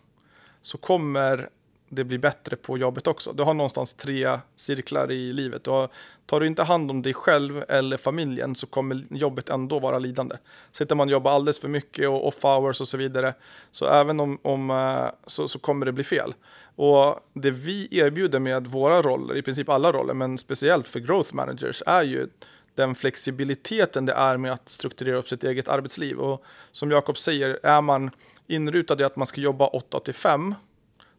[0.61, 1.49] Så kommer
[1.93, 3.33] det blir bättre på jobbet också.
[3.33, 5.63] Du har någonstans tre cirklar i livet.
[5.63, 5.89] Du har,
[6.25, 10.35] tar du inte hand om dig själv eller familjen så kommer jobbet ändå vara lidande.
[10.71, 13.33] Sitter man och jobbar alldeles för mycket och off hours och så vidare,
[13.71, 16.33] så även om, om eh, så, så kommer det bli fel.
[16.75, 21.35] Och det vi erbjuder med våra roller, i princip alla roller, men speciellt för growth
[21.35, 22.27] managers, är ju
[22.75, 26.17] den flexibiliteten det är med att strukturera upp sitt eget arbetsliv.
[26.19, 28.11] Och som Jakob säger, är man
[28.47, 30.55] inrutad i att man ska jobba 8 till 5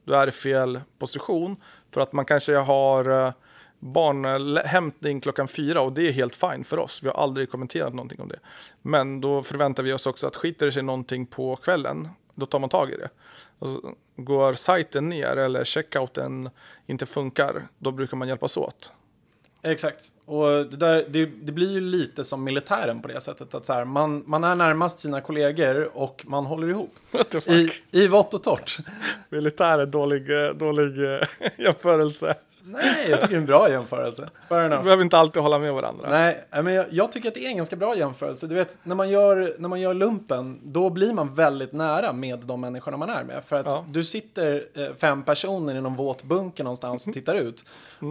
[0.04, 1.56] då är det fel position.
[1.90, 3.32] För att man kanske har eh,
[3.78, 7.02] barnhämtning klockan fyra och det är helt fine för oss.
[7.02, 8.38] Vi har aldrig kommenterat någonting om det.
[8.82, 12.58] Men då förväntar vi oss också att skiter det sig någonting på kvällen, då tar
[12.58, 13.08] man tag i det.
[13.58, 16.50] Alltså, går sajten ner eller checkouten
[16.86, 18.92] inte funkar, då brukar man hjälpas åt.
[19.62, 20.12] Exakt.
[20.24, 23.54] Och det, där, det, det, blir ju lite som militären på det sättet.
[23.54, 26.94] Att så här, man, man är närmast sina kollegor och man håller ihop.
[27.46, 28.78] I, I vått och torrt.
[29.28, 30.26] Militär är dålig,
[30.58, 31.20] dålig
[31.58, 32.34] jämförelse.
[32.64, 34.30] Nej, jag tycker det är en bra jämförelse.
[34.48, 36.08] Vi behöver inte alltid hålla med varandra.
[36.10, 38.46] Nej, men jag, jag tycker att det är en ganska bra jämförelse.
[38.46, 42.38] Du vet, när man, gör, när man gör lumpen, då blir man väldigt nära med
[42.38, 43.44] de människorna man är med.
[43.44, 43.84] För att Ja.
[43.88, 47.10] du sitter eh, fem personer i någon våt bunker någonstans Mm.
[47.10, 47.64] och tittar ut.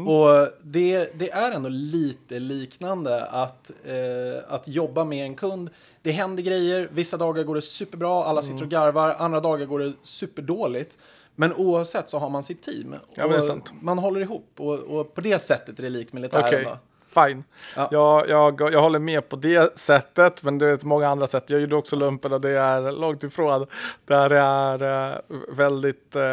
[0.07, 5.69] Och det, det är ändå lite liknande att, eh, att jobba med en kund.
[6.01, 8.69] Det händer grejer, vissa dagar går det superbra, alla sitter och Mm.
[8.69, 10.97] garvar, andra dagar går det superdåligt.
[11.35, 12.95] Men oavsett så har man sitt team.
[13.15, 13.41] Ja.
[13.81, 16.65] Man håller ihop och, och på det sättet är det likt militären.
[16.65, 16.79] Va?
[17.13, 17.43] Fine.
[17.75, 17.87] Ja.
[17.91, 21.49] Jag, jag, jag håller med på det sättet, men du vet många andra sätt.
[21.49, 23.65] Jag gjorde också lumpen och det är långt ifrån.
[24.05, 25.17] Där det är eh,
[25.49, 26.23] väldigt, eh,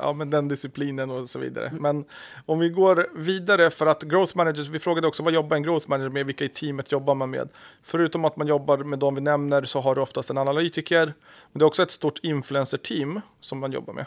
[0.00, 1.70] ja men den disciplinen och så vidare.
[1.72, 2.04] Men
[2.46, 5.88] om vi går vidare för att growth managers, vi frågade också vad jobbar en growth
[5.88, 7.48] manager med, vilka i teamet jobbar man med?
[7.82, 11.04] Förutom att man jobbar med de vi nämner så har du oftast en analytiker,
[11.52, 14.06] men det är också ett stort influencer-team som man jobbar med.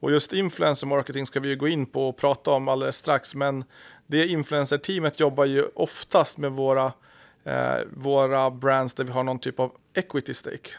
[0.00, 3.34] Och just influencer marketing ska vi ju gå in på och prata om alldeles strax.
[3.34, 3.64] Men
[4.06, 6.92] det influencer-teamet jobbar ju oftast med våra,
[7.44, 10.70] eh, våra brands där vi har någon typ av equity stake.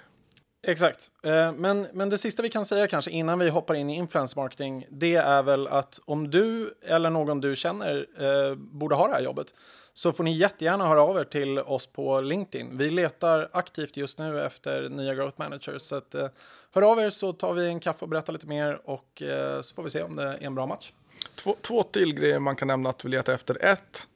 [0.68, 1.12] Exakt.
[1.26, 4.42] Eh, Men, men det sista vi kan säga kanske innan vi hoppar in i influencer
[4.42, 9.14] marketing, det är väl att om du eller någon du känner eh, borde ha det
[9.14, 9.54] här jobbet,
[9.98, 12.78] så får ni jättegärna höra av er till oss på LinkedIn.
[12.78, 16.28] Vi letar aktivt just nu efter nya growth managers, så att, eh,
[16.72, 19.76] hör av er så tar vi en kaffe och berättar lite mer och eh, så
[19.76, 20.92] får vi se om det är en bra match.
[21.36, 23.66] Två, två till grejer man kan nämna att vi letar efter.
[23.66, 24.08] Ett,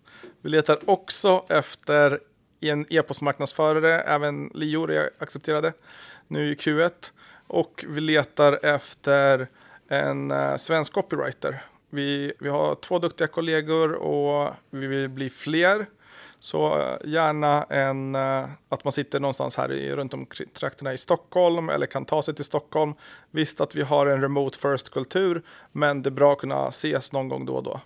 [0.42, 2.20] vi letar också efter
[2.60, 5.74] en e-postmarknadsförare, även Lior är accepterade
[6.28, 7.12] nu i Q1.
[7.48, 9.48] Och vi letar efter
[9.88, 11.64] en eh, svensk copywriter.
[11.94, 15.86] Vi, vi har två duktiga kollegor och vi vill bli fler.
[16.40, 20.98] Så eh, gärna en, eh, att man sitter någonstans här i, runt om trakterna i
[20.98, 22.94] Stockholm eller kan ta sig till Stockholm.
[23.32, 27.30] Visst att vi har en remote first-kultur, men det är bra att kunna ses någon
[27.30, 27.80] gång då och då.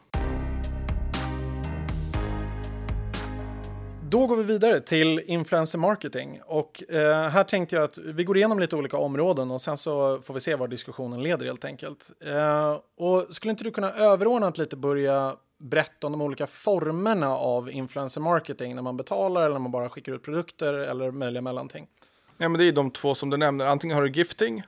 [4.16, 8.38] Då går vi vidare till influencer marketing och eh, här tänkte jag att vi går
[8.38, 12.12] igenom lite olika områden och sen så får vi se var diskussionen leder helt enkelt.
[12.26, 17.72] Eh, och skulle inte du kunna överordnat lite börja berätta om de olika formerna av
[17.72, 21.88] influencer marketing när man betalar eller när man bara skickar ut produkter eller möjliga mellanting?
[22.38, 23.66] Ja, men det är de två som du nämner.
[23.66, 24.64] Antingen har du gifting,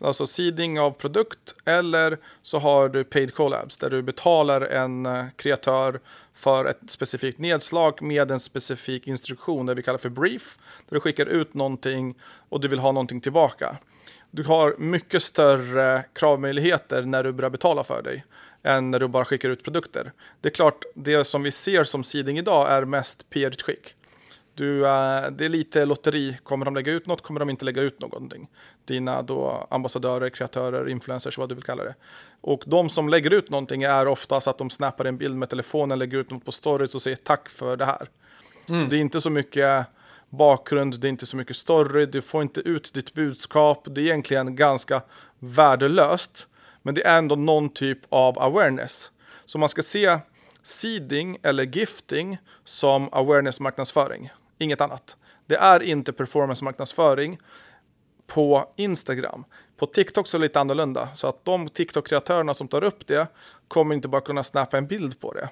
[0.00, 5.24] alltså seeding av produkt, eller så har du paid collabs där du betalar en eh,
[5.36, 6.00] kreatör
[6.34, 10.58] för ett specifikt nedslag med en specifik instruktion, det vi kallar för brief,
[10.88, 12.14] där du skickar ut någonting
[12.48, 13.76] och du vill ha någonting tillbaka.
[14.30, 18.24] Du har mycket större kravmöjligheter när du börjar betala för dig
[18.62, 20.12] än när du bara skickar ut produkter.
[20.40, 23.94] Det är klart, det som vi ser som seeding idag är mest PR-utskick.
[24.54, 26.38] Du, eh, det är lite lotteri.
[26.42, 27.22] Kommer de lägga ut något?
[27.22, 28.48] Kommer de inte lägga ut någonting?
[28.88, 31.94] Dina då ambassadörer, kreatörer, influencers, vad du vill kalla det.
[32.40, 35.98] Och de som lägger ut någonting är oftast att de snappar en bild med telefonen,
[35.98, 38.08] lägger ut något på stories och säger tack för det här.
[38.66, 39.86] Så det är inte så mycket
[40.30, 43.86] bakgrund, det är inte så mycket story, du får inte ut ditt budskap.
[43.90, 45.02] Det är egentligen ganska
[45.38, 46.48] värdelöst,
[46.82, 49.10] men det är ändå någon typ av awareness.
[49.46, 50.18] Så man ska se
[50.62, 55.16] seeding eller gifting som awareness-marknadsföring, inget annat.
[55.46, 57.38] Det är inte performance-marknadsföring
[58.28, 59.44] på Instagram.
[59.76, 63.26] På TikTok så är det lite annorlunda, så att de TikTok-kreatörerna som tar upp det
[63.68, 65.48] kommer inte bara kunna snappa en bild på det.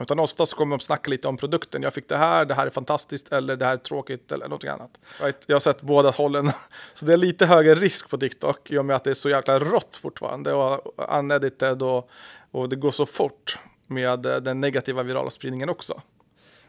[0.00, 1.82] Utan oftast kommer de snacka lite om produkten.
[1.82, 4.64] Jag fick det här, det här är fantastiskt eller det här är tråkigt eller något
[4.64, 4.90] annat.
[5.20, 5.36] Right?
[5.46, 6.50] Jag har sett båda hållen.
[6.94, 9.30] Så det är lite högre risk på TikTok i och med att det är så
[9.30, 12.10] jäkla rått fortfarande och unedited och,
[12.50, 16.00] och det går så fort med den negativa virala spridningen också.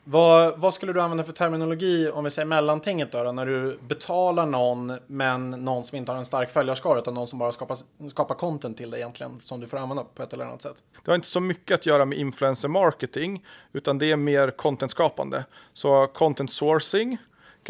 [0.10, 3.32] Vad, vad skulle du använda för terminologi om vi säger mellantinget då, då?
[3.32, 7.40] När du betalar någon men någon som inte har en stark följarskara utan någon som
[7.40, 7.78] bara skapar,
[8.10, 10.84] skapar content till dig egentligen som du får använda på ett eller annat sätt.
[11.06, 15.44] Det har inte så mycket att göra med influencer marketing utan det är mer contentskapande.
[15.74, 17.18] Så content sourcing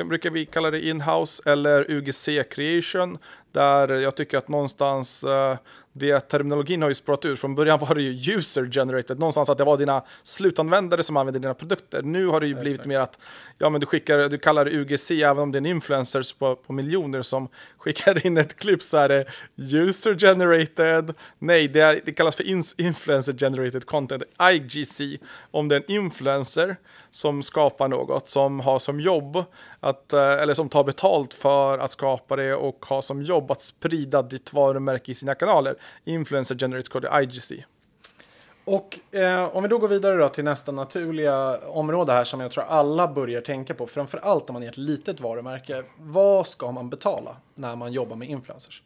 [0.06, 3.18] brukar vi kalla det inhouse eller UGC creation
[3.52, 5.58] där jag tycker att någonstans eh,
[5.98, 7.36] det terminologin har ju spårat ur.
[7.36, 11.40] Från början var det ju user generated, någonstans att det var dina slutanvändare som använde
[11.40, 12.02] dina produkter.
[12.02, 12.88] Nu har det ju blivit Exakt.
[12.88, 13.20] mer att
[13.58, 16.56] ja, men du, skickar, du kallar det UGC, även om det är en influencers på,
[16.56, 21.14] på miljoner som skickar in ett klipp så är det user generated.
[21.40, 22.44] Nej, det, är, det kallas för
[22.82, 25.02] influencer generated content, IGC,
[25.52, 26.76] om det är en influencer
[27.12, 29.44] som skapar något, som har som jobb,
[29.80, 33.62] att, eh, eller som tar betalt för att skapa det och har som jobb att
[33.62, 35.76] sprida ditt varumärke i sina kanaler.
[36.06, 37.52] Influencer generated Code, IGC.
[38.66, 42.52] Och eh, om vi då går vidare då till nästa naturliga område här som jag
[42.52, 45.84] tror alla börjar tänka på, framför allt om man är ett litet varumärke.
[45.98, 48.82] Vad ska man betala när man jobbar med influencers?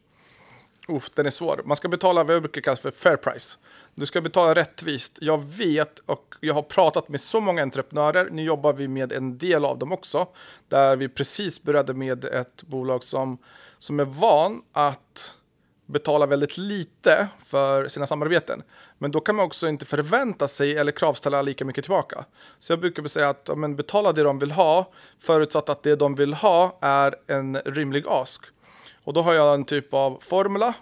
[0.88, 1.62] Uff, den är svår.
[1.66, 3.58] Man ska betala vad jag brukar kalla för fair price.
[3.96, 5.18] Du ska betala rättvist.
[5.22, 8.30] Jag vet och jag har pratat med så många entreprenörer.
[8.32, 10.28] Nu jobbar vi med en del av dem också.
[10.68, 13.38] Där vi precis började med ett bolag som,
[13.80, 15.34] som är van att
[15.86, 18.64] betala väldigt lite för sina samarbeten.
[18.98, 22.26] Men då kan man också inte förvänta sig eller kravställa lika mycket tillbaka.
[22.60, 25.96] Så jag brukar säga att ja, men betala det de vill ha förutsatt att det
[25.96, 28.42] de vill ha är en rimlig ask.
[29.04, 30.76] Och då har jag en typ av formula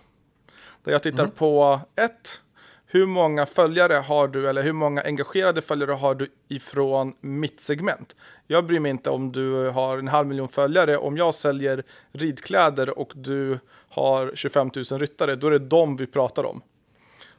[0.84, 1.36] där jag tittar mm.
[1.36, 2.40] på ett,
[2.86, 8.16] hur många följare har du eller hur många engagerade följare har du ifrån mitt segment?
[8.48, 10.98] Jag bryr mig inte om du har en halv miljon följare.
[10.98, 16.08] Om jag säljer ridkläder och du har 25 000 ryttare, då är det dem vi
[16.08, 16.62] pratar om.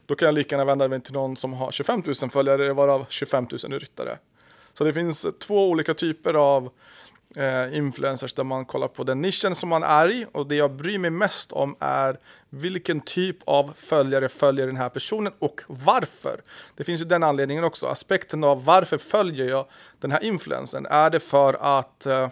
[0.05, 3.05] Då kan jag lika gärna vända mig till någon som har 25 000 följare, varav
[3.09, 4.17] 25 000 ryttare.
[4.73, 6.69] Så det finns två olika typer av
[7.35, 10.71] eh, influencers där man kollar på den nischen som man är i och det jag
[10.71, 16.41] bryr mig mest om är vilken typ av följare följer den här personen och varför.
[16.75, 19.65] Det finns ju den anledningen också, aspekten av varför följer jag
[19.99, 20.85] den här influencern?
[20.85, 22.29] Är det för att eh,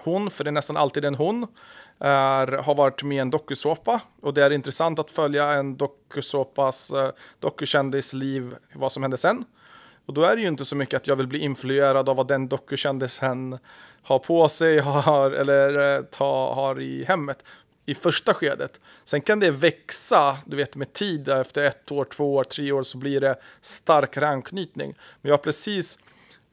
[0.00, 1.46] hon, för det är nästan alltid en hon,
[1.98, 6.90] är, har varit med i en dokusåpa och det är intressant att följa en dokusåpas
[6.90, 7.10] eh,
[7.40, 9.44] dokukändis liv, vad som hände sen.
[10.06, 12.28] Och då är det ju inte så mycket att jag vill bli influerad av vad
[12.28, 13.58] den dokukändisen
[14.06, 17.44] har på sig har, eller eh, ta, har i hemmet
[17.86, 18.80] i första skedet.
[19.04, 22.82] Sen kan det växa, du vet med tid, efter ett år, två år, tre år
[22.82, 24.94] så blir det starkare anknytning.
[25.20, 25.98] Men jag har precis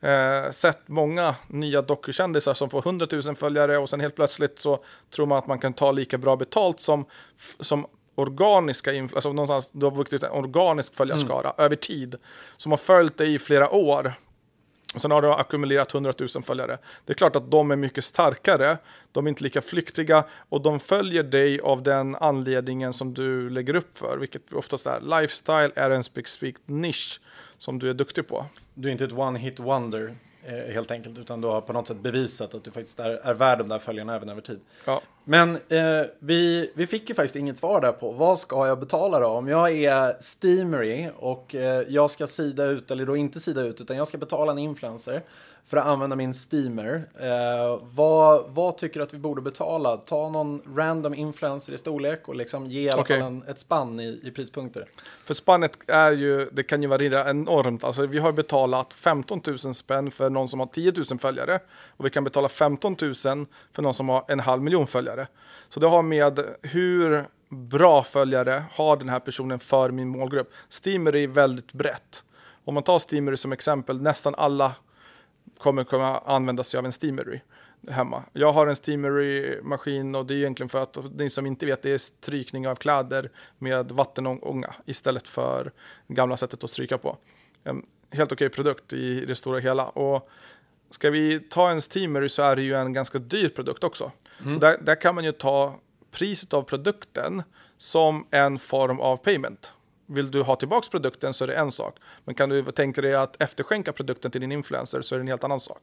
[0.02, 4.84] eh, sett många nya dokukändisar som får 100 000 följare och sen helt plötsligt så
[5.10, 7.06] tror man att man kan ta lika bra betalt som,
[7.60, 7.86] som
[8.16, 11.66] organiska, alltså någonstans, du har vuxit en organisk följarskara mm.
[11.66, 12.16] över tid
[12.58, 14.14] som har följt dig i flera år.
[14.96, 16.78] Sen har du ackumulerat 100 000 följare.
[17.06, 18.78] Det är klart att de är mycket starkare,
[19.12, 23.76] de är inte lika flyktiga och de följer dig av den anledningen som du lägger
[23.76, 27.22] upp för, vilket oftast är lifestyle, är en specifik nisch
[27.58, 28.46] som du är duktig på.
[28.74, 30.16] Du är inte ett one hit wonder
[30.74, 33.58] helt enkelt, utan du har på något sätt bevisat att du faktiskt är, är värd
[33.58, 34.60] de där följarna även över tid.
[34.86, 35.02] Ja.
[35.24, 39.20] Men eh, vi, vi fick ju faktiskt inget svar där på vad ska jag betala
[39.20, 39.28] då?
[39.28, 43.82] Om jag är steamery och eh, jag ska sida ut, eller då inte sida ut,
[43.82, 45.24] utan jag ska betala en influencer
[45.66, 47.10] för att använda min steamer.
[47.20, 49.98] Eh, vad, vad tycker du att vi borde betala?
[49.98, 53.20] Ta någon random influencer i storlek och liksom ge i alla okay.
[53.20, 54.86] fall en, ett spann i, i prispunkter.
[55.26, 57.84] För spannet är ju, det kan ju variera enormt.
[57.84, 61.60] Alltså vi har betalat 15 000 spänn för någon som har 10 000 följare
[61.98, 65.28] och vi kan betala 15 000 för någon som har en halv miljon följare.
[65.70, 70.52] Så det har med hur bra följare har den här personen för min målgrupp.
[70.70, 72.24] Steamer är väldigt brett.
[72.66, 74.72] Om man tar Steamer som exempel, nästan alla
[75.64, 77.40] kommer kunna använda sig av en steamery
[77.90, 78.24] hemma.
[78.34, 81.92] Jag har en steamery-maskin och det är egentligen för att ni som inte vet, det
[81.92, 85.72] är strykning av kläder med vattenånga istället för
[86.08, 87.18] gamla sättet att stryka på.
[87.64, 89.86] En helt okej produkt i det stora hela.
[89.86, 90.30] Och
[90.90, 94.12] ska vi ta en steamery så är det ju en ganska dyr produkt också.
[94.46, 94.60] Mm.
[94.60, 95.80] Där, där kan man ju ta
[96.12, 97.44] priset av produkten
[97.78, 99.72] som en form av payment
[100.06, 101.96] vill du ha tillbaka produkten så är det en sak.
[102.26, 105.28] Men kan du tänka dig att efterskänka produkten till din influencer så är det en
[105.28, 105.82] helt annan sak.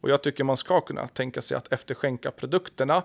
[0.00, 3.02] Och jag tycker man ska kunna tänka sig att efterskänka produkterna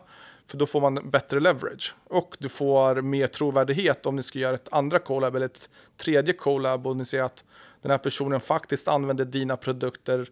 [0.47, 1.95] för då får man bättre leverage.
[2.03, 6.33] Och du får mer trovärdighet om ni ska göra ett andra collab eller ett tredje
[6.33, 7.43] collab och ni ser att
[7.81, 10.29] den här personen faktiskt använder dina produkter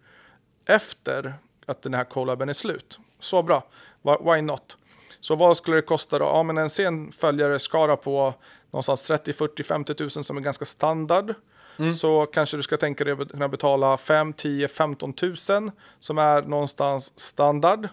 [0.65, 1.33] efter
[1.65, 2.99] att den här collaben är slut.
[3.19, 3.67] Så bra,
[4.01, 4.77] why not?
[5.19, 6.25] Så vad skulle det kosta då?
[6.25, 8.33] Ja, men en sen följare skara på
[8.73, 11.33] någonstans 30, 40, 50 000 som är ganska standard.
[11.77, 11.93] Mm.
[11.93, 15.35] Så kanske du ska tänka dig att kunna betala 5, 10, 15 000
[15.99, 17.87] som är någonstans standard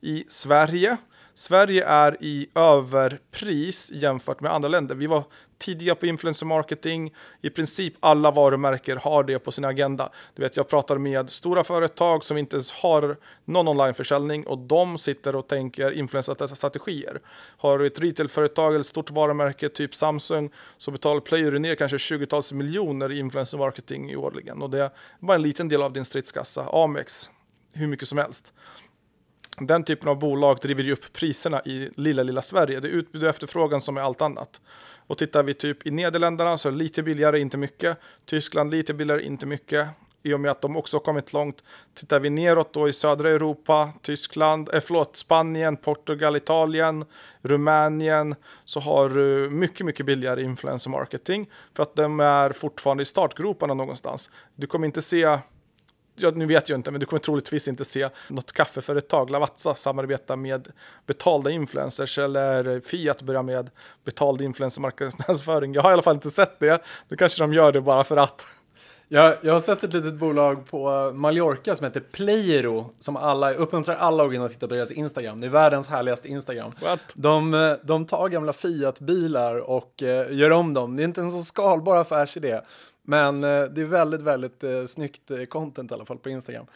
[0.00, 0.96] i Sverige.
[1.34, 4.94] Sverige är i överpris jämfört med andra länder.
[4.94, 5.24] Vi var
[5.64, 7.14] tidiga på influencer marketing.
[7.42, 10.10] I princip alla varumärken har det på sin agenda.
[10.34, 14.98] Du vet, jag pratar med stora företag som inte ens har någon onlineförsäljning och de
[14.98, 17.20] sitter och tänker influencerstrategier.
[17.56, 21.96] Har du ett retailföretag eller stort varumärke, typ Samsung, så betalar plöjer du ner kanske
[21.96, 26.04] 20-tals miljoner i influencer marketing årligen och det är bara en liten del av din
[26.04, 26.68] stridskassa.
[26.72, 27.30] Amex,
[27.72, 28.52] hur mycket som helst
[29.58, 32.80] den typen av bolag driver ju upp priserna i lilla, lilla Sverige.
[32.80, 34.60] Det är utbud och efterfrågan som är allt annat.
[35.06, 37.98] Och tittar vi typ i Nederländerna så är det lite billigare, inte mycket.
[38.24, 39.88] Tyskland lite billigare, inte mycket.
[40.22, 41.62] I och med att de också har kommit långt.
[41.94, 47.04] Tittar vi neråt då i södra Europa, Tyskland, eh, förlåt, Spanien, Portugal, Italien,
[47.42, 48.34] Rumänien
[48.64, 53.74] så har du mycket, mycket billigare influencer marketing för att de är fortfarande i startgroparna
[53.74, 54.30] någonstans.
[54.56, 55.38] Du kommer inte se
[56.16, 60.36] ja, nu vet jag inte, men du kommer troligtvis inte se något kaffeföretag, Lavazza, samarbeta
[60.36, 60.68] med
[61.06, 63.70] betalda influencers eller Fiat börja med
[64.04, 65.74] betald influencermarknadsföring.
[65.74, 66.82] Jag har i alla fall inte sett det.
[67.08, 68.46] Då kanske de gör det bara för att.
[69.08, 73.94] Jag, jag har sett ett litet bolag på Mallorca som heter Playero som alla, uppmuntrar
[73.94, 75.40] alla att gå in och titta på deras Instagram.
[75.40, 76.72] Det är världens härligaste Instagram.
[76.82, 77.00] What?
[77.14, 80.96] De, de tar gamla Fiat-bilar och uh, gör om dem.
[80.96, 82.60] Det är inte en så skalbar affärsidé.
[83.04, 86.66] Men uh, det är väldigt, väldigt uh, snyggt content i alla fall på Instagram.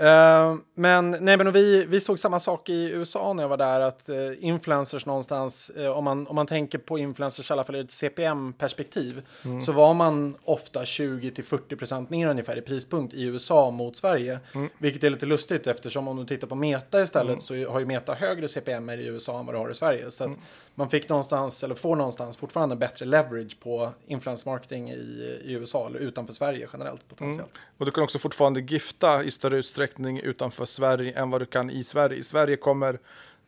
[0.00, 3.80] Uh, men nej, men vi, vi såg samma sak i USA när jag var där,
[3.80, 7.74] att uh, influencers någonstans, uh, om, man, om man tänker på influencers i alla fall
[7.74, 9.60] ur ett CPM-perspektiv, mm.
[9.60, 14.40] så var man ofta 20-40% ner ungefär i prispunkt i USA mot Sverige.
[14.54, 14.68] Mm.
[14.78, 17.40] Vilket är lite lustigt eftersom om du tittar på Meta istället mm.
[17.40, 20.10] så har ju Meta högre CPM i USA än vad du har i Sverige.
[20.10, 20.40] Så att mm
[20.74, 25.86] man fick någonstans, eller får någonstans fortfarande bättre leverage på influence marketing i, i USA,
[25.86, 27.56] eller utanför Sverige generellt potentiellt.
[27.56, 27.62] Mm.
[27.78, 31.70] Och du kan också fortfarande gifta i större utsträckning utanför Sverige än vad du kan
[31.70, 32.18] i Sverige.
[32.18, 32.98] I Sverige kommer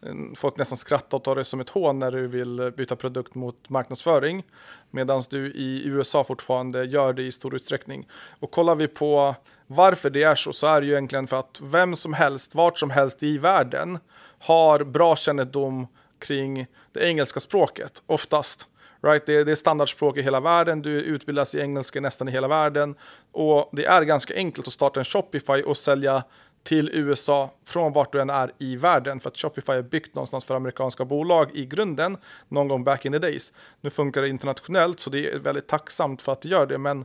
[0.02, 3.34] mm, folk nästan skratta och ta det som ett hån när du vill byta produkt
[3.34, 4.44] mot marknadsföring.
[4.90, 8.08] Medan du i USA fortfarande gör det i stor utsträckning.
[8.40, 9.34] Och kollar vi på
[9.66, 12.78] varför det är så, så är det ju egentligen för att vem som helst, vart
[12.78, 13.98] som helst i världen
[14.38, 15.86] har bra kännedom
[16.18, 16.66] kring
[16.96, 18.68] det engelska språket, oftast.
[19.02, 19.26] Right?
[19.26, 22.94] Det, det är standardspråk i hela världen, du utbildas i engelska nästan i hela världen.
[23.32, 26.24] Och det är ganska enkelt att starta en Shopify och sälja
[26.66, 29.20] till USA från vart du än är i världen.
[29.20, 32.16] För att Shopify är byggt någonstans för amerikanska bolag i grunden,
[32.48, 33.52] någon gång back in the days.
[33.80, 36.78] Nu funkar det internationellt, så det är väldigt tacksamt för att det gör det.
[36.78, 37.04] Men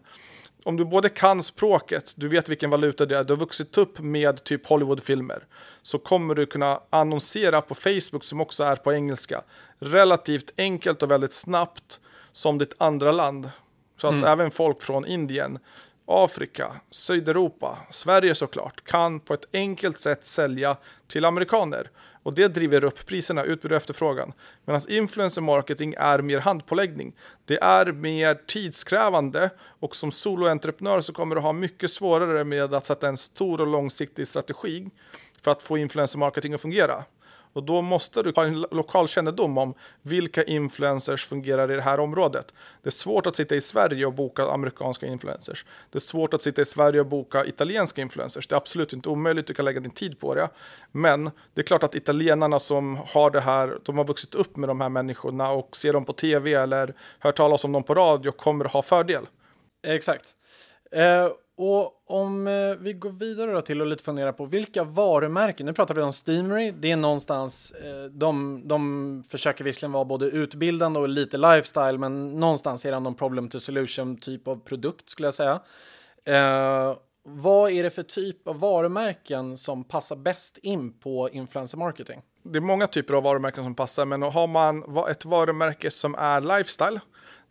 [0.63, 3.99] om du både kan språket, du vet vilken valuta det är, du har vuxit upp
[3.99, 5.43] med typ Hollywoodfilmer,
[5.81, 9.41] så kommer du kunna annonsera på Facebook som också är på engelska.
[9.79, 11.99] Relativt enkelt och väldigt snabbt
[12.31, 13.49] som ditt andra land.
[13.97, 14.25] Så att mm.
[14.25, 15.59] även folk från Indien,
[16.05, 21.89] Afrika, Sydeuropa, Sverige såklart, kan på ett enkelt sätt sälja till amerikaner.
[22.23, 24.33] Och det driver upp priserna, utbud och efterfrågan.
[24.65, 27.13] Medan influencer marketing är mer handpåläggning.
[27.45, 32.85] Det är mer tidskrävande och som soloentreprenör så kommer du ha mycket svårare med att
[32.85, 34.89] sätta en stor och långsiktig strategi
[35.41, 37.03] för att få influencer marketing att fungera.
[37.53, 41.99] Och då måste du ha en lokal kännedom om vilka influencers fungerar i det här
[41.99, 42.53] området.
[42.81, 45.65] Det är svårt att sitta i Sverige och boka amerikanska influencers.
[45.89, 48.47] Det är svårt att sitta i Sverige och boka italienska influencers.
[48.47, 50.49] Det är absolut inte omöjligt, du kan lägga din tid på det.
[50.91, 54.69] Men det är klart att italienarna som har det här, de har vuxit upp med
[54.69, 58.31] de här människorna och ser dem på tv eller hör talas om dem på radio
[58.31, 59.27] kommer att ha fördel.
[59.87, 60.35] Exakt.
[60.95, 65.65] Uh, och om eh, vi går vidare då till att lite fundera på vilka varumärken,
[65.65, 70.25] nu pratar vi om Steamery, det är någonstans, eh, de, de försöker visserligen vara både
[70.25, 75.09] utbildande och lite lifestyle, men någonstans är det någon problem to solution typ av produkt
[75.09, 75.59] skulle jag säga.
[76.25, 82.21] Eh, vad är det för typ av varumärken som passar bäst in på influencer marketing?
[82.43, 86.41] Det är många typer av varumärken som passar, men har man ett varumärke som är
[86.41, 86.99] lifestyle,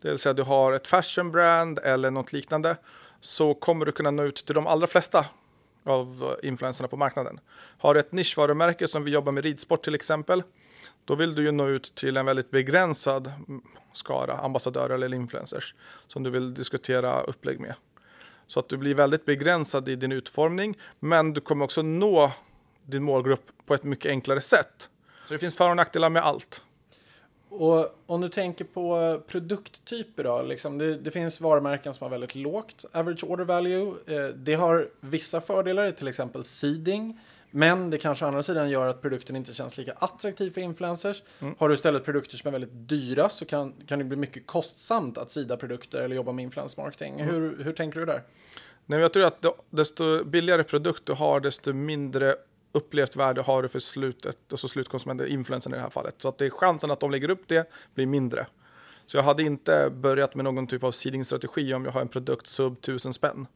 [0.02, 2.76] det vill säga du har ett fashion brand eller något liknande,
[3.20, 5.26] så kommer du kunna nå ut till de allra flesta
[5.84, 7.40] av influenserna på marknaden.
[7.78, 10.42] Har du ett nischvarumärke som vi jobbar med ridsport till exempel,
[11.04, 13.32] då vill du ju nå ut till en väldigt begränsad
[13.92, 15.74] skara ambassadörer eller influencers
[16.06, 17.74] som du vill diskutera upplägg med.
[18.46, 22.32] Så att du blir väldigt begränsad i din utformning, men du kommer också nå
[22.86, 24.88] din målgrupp på ett mycket enklare sätt.
[25.26, 26.62] Så det finns för och nackdelar med allt.
[27.50, 32.34] Och om du tänker på produkttyper då, liksom det, det, finns varumärken som har väldigt
[32.34, 33.94] lågt average order value.
[34.06, 37.20] Eh, det har vissa fördelar, till exempel seeding.
[37.50, 41.22] Men det kanske å andra sidan gör att produkten inte känns lika attraktiv för influencers.
[41.40, 41.54] Mm.
[41.58, 45.18] Har du istället produkter som är väldigt dyra så kan, kan det bli mycket kostsamt
[45.18, 47.20] att sida produkter eller jobba med influence marketing.
[47.20, 47.34] Mm.
[47.34, 48.22] Hur, hur tänker du där?
[48.86, 52.36] Nej, jag tror att desto billigare produkt du har, desto mindre
[52.72, 56.14] upplevt värde har du för slutet, alltså slutkonsumenten, influensen i det här fallet.
[56.18, 58.46] Så att det är chansen att de lägger upp det blir mindre.
[59.06, 62.46] Så jag hade inte börjat med någon typ av seeding-strategi om jag har en produkt
[62.46, 63.46] sub 1000 spänn.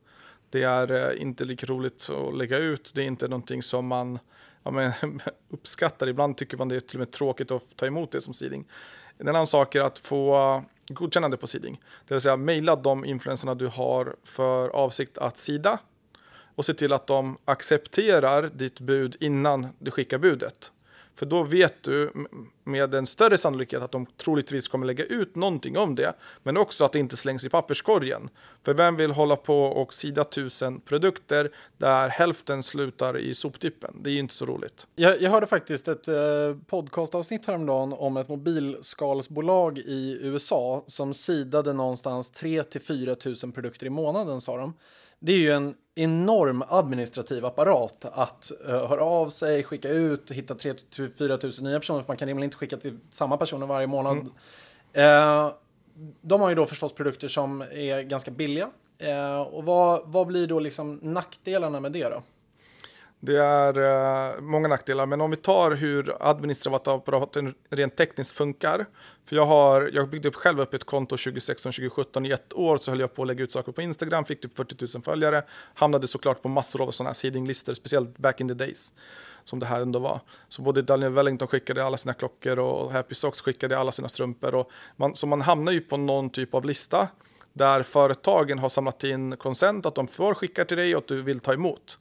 [0.51, 4.19] Det är eh, inte lika roligt att lägga ut, det är inte någonting som man
[4.62, 4.93] ja, men,
[5.51, 6.09] uppskattar.
[6.09, 8.65] Ibland tycker man det är till och med tråkigt att ta emot det som seeding.
[9.19, 11.81] En annan sak är att få godkännande på seeding.
[12.09, 15.79] Det vill säga mejla de influenserna du har för avsikt att sida
[16.55, 20.71] och se till att de accepterar ditt bud innan du skickar budet.
[21.15, 22.13] För då vet du
[22.65, 26.85] med en större sannolikhet att de troligtvis kommer lägga ut någonting om det, men också
[26.85, 28.29] att det inte slängs i papperskorgen.
[28.63, 34.01] För vem vill hålla på och sida tusen produkter där hälften slutar i soptippen?
[34.03, 34.87] Det är ju inte så roligt.
[34.97, 36.15] Jag, jag hörde faktiskt ett eh,
[36.67, 43.87] podcastavsnitt häromdagen om ett mobilskalsbolag i USA som sidade någonstans 3 till 4 000 produkter
[43.87, 44.75] i månaden sa de.
[45.25, 50.55] Det är ju en enorm administrativ apparat att uh, höra av sig, skicka ut, hitta
[50.55, 50.75] 3
[51.18, 54.16] 4 000 nya personer, för man kan rimligen inte skicka till samma personer varje månad.
[54.95, 55.47] Mm.
[55.47, 55.53] Uh,
[56.20, 58.70] de har ju då förstås produkter som är ganska billiga.
[59.03, 62.22] Uh, och vad, vad blir då liksom nackdelarna med det då?
[63.27, 67.01] Det är uh, många nackdelar, men om vi tar hur administrativa
[67.70, 68.87] rent tekniskt funkar.
[69.25, 72.91] För jag har, jag byggde upp själv upp ett konto 2016-2017 i ett år så
[72.91, 75.43] höll jag på att lägga ut saker på Instagram, fick typ 40 000 följare,
[75.75, 78.93] hamnade såklart på massor av sådana här seedinglistor, speciellt back in the days
[79.45, 80.20] som det här ändå var.
[80.49, 84.55] Så både Daniel Wellington skickade alla sina klockor och Happy Socks skickade alla sina strumpor.
[84.55, 87.09] Och man, så man hamnar ju på någon typ av lista
[87.53, 91.22] där företagen har samlat in konsent att de får skicka till dig och att du
[91.22, 91.99] vill ta emot.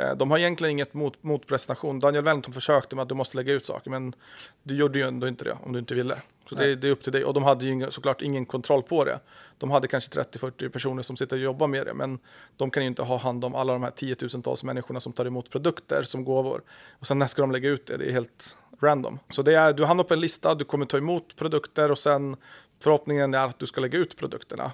[0.00, 2.00] Eh, de har egentligen inget mot, motprestation.
[2.00, 4.14] Daniel Wellington försökte med att du måste lägga ut saker, men
[4.62, 6.16] du gjorde ju ändå inte det om du inte ville.
[6.48, 7.24] Så det, det, är upp till dig.
[7.24, 9.20] Och de hade ju såklart ingen kontroll på det.
[9.58, 12.18] De hade kanske 30-40 personer som sitter och jobbar med det, men
[12.56, 15.50] de kan ju inte ha hand om alla de här tiotusentals människorna som tar emot
[15.50, 16.62] produkter som gåvor.
[16.98, 17.96] Och sen när ska de lägga ut det?
[17.96, 19.18] Det är helt random.
[19.28, 22.36] Så det är, du hamnar på en lista, du kommer ta emot produkter och sen
[22.82, 24.72] förhoppningen är att du ska lägga ut produkterna.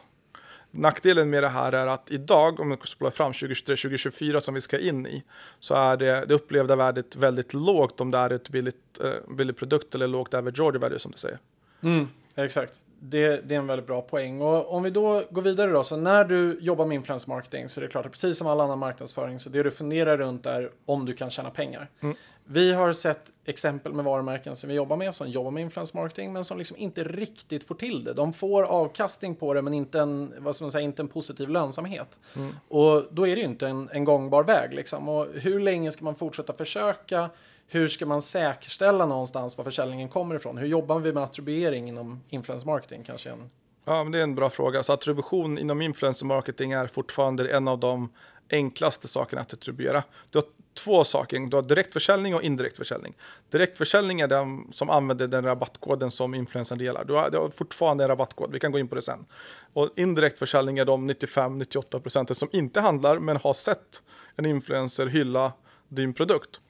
[0.76, 4.78] Nackdelen med det här är att idag, om vi spolar fram 2023-2024 som vi ska
[4.78, 5.24] in i,
[5.60, 9.56] så är det, det upplevda värdet väldigt lågt om det är ett billigt, eh, billig
[9.56, 11.38] produkt eller lågt average order value som du säger.
[11.82, 12.82] Mm, exakt.
[13.00, 14.40] Det, det, är en väldigt bra poäng.
[14.40, 17.80] Och om vi då går vidare då, så när du jobbar med influence marketing så
[17.80, 20.70] är det klart att precis som all annan marknadsföring så det du funderar runt är
[20.86, 21.90] om du kan tjäna pengar.
[22.00, 22.16] Mm.
[22.48, 26.32] Vi har sett exempel med varumärken som vi jobbar med, som jobbar med influence marketing,
[26.32, 28.12] men som liksom inte riktigt får till det.
[28.12, 31.48] De får avkastning på det, men inte en, vad ska man säga, inte en positiv
[31.48, 32.18] lönsamhet.
[32.36, 32.54] Mm.
[32.68, 34.74] Och då är det ju inte en, en gångbar väg.
[34.74, 35.08] Liksom.
[35.08, 37.30] Och hur länge ska man fortsätta försöka?
[37.68, 40.58] Hur ska man säkerställa någonstans var försäljningen kommer ifrån?
[40.58, 43.04] Hur jobbar vi med attribuering inom influence marketing?
[43.04, 43.50] Kanske en...
[43.84, 44.82] Ja, men det är en bra fråga.
[44.82, 48.08] Så attribution inom influencer marketing är fortfarande en av de
[48.50, 50.02] enklaste sakerna att attribuera.
[50.30, 51.40] Du har två saker.
[51.40, 53.14] Du har direktförsäljning och indirekt försäljning.
[53.50, 57.04] Direktförsäljning är den som använder den rabattkoden som influencern delar.
[57.04, 59.26] Du har, du har fortfarande en rabattkod, vi kan gå in på det sen.
[59.72, 64.02] Och indirekt försäljning är de 95-98 % som inte handlar men har sett
[64.36, 65.52] en influencer hylla
[65.88, 66.60] din produkt.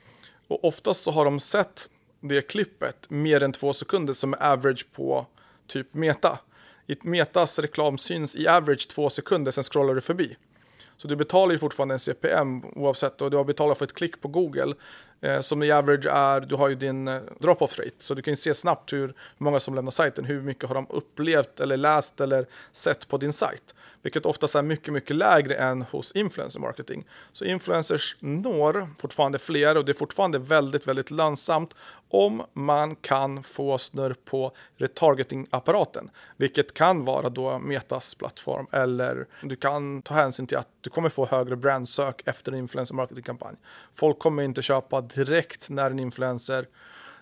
[0.48, 1.90] Och oftast så har de sett
[2.20, 5.26] det klippet mer än två sekunder som är average på
[5.66, 6.38] typ Meta.
[6.86, 10.36] I Metas reklam syns i average två sekunder, sen scrollar du förbi.
[10.96, 14.20] Så du betalar ju fortfarande en CPM oavsett och du har betalat för ett klick
[14.20, 14.74] på Google
[15.20, 17.96] eh, som i average är, du har ju din eh, drop-off rate.
[17.98, 20.86] Så du kan ju se snabbt hur många som lämnar sajten, hur mycket har de
[20.90, 23.74] upplevt eller läst eller sett på din sajt
[24.06, 27.06] vilket oftast är mycket, mycket lägre än hos influencer marketing.
[27.32, 31.74] Så influencers når fortfarande fler och det är fortfarande väldigt, väldigt lönsamt
[32.08, 39.56] om man kan få snurr på retargeting-apparaten, vilket kan vara då Metas plattform eller du
[39.56, 43.56] kan ta hänsyn till att du kommer få högre brandsök efter en influencer marketing-kampanj.
[43.94, 46.68] Folk kommer inte köpa direkt när en influencer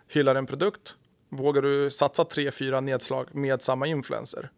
[0.09, 0.95] hyllar en produkt.
[1.28, 4.51] Vågar du satsa tre, fyra nedslag med samma influencer?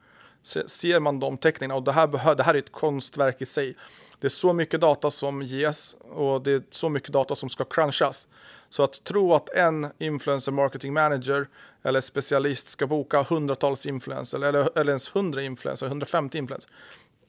[0.46, 3.76] Ser man de teckningarna och det här, det här är ett konstverk i sig.
[4.20, 7.64] Det är så mycket data som ges och det är så mycket data som ska
[7.64, 8.28] crunchas.
[8.70, 11.48] Så att tro att en influencer marketing manager
[11.82, 16.70] eller specialist ska boka hundratals influencers eller, eller ens hundra influencers, 150 influencers.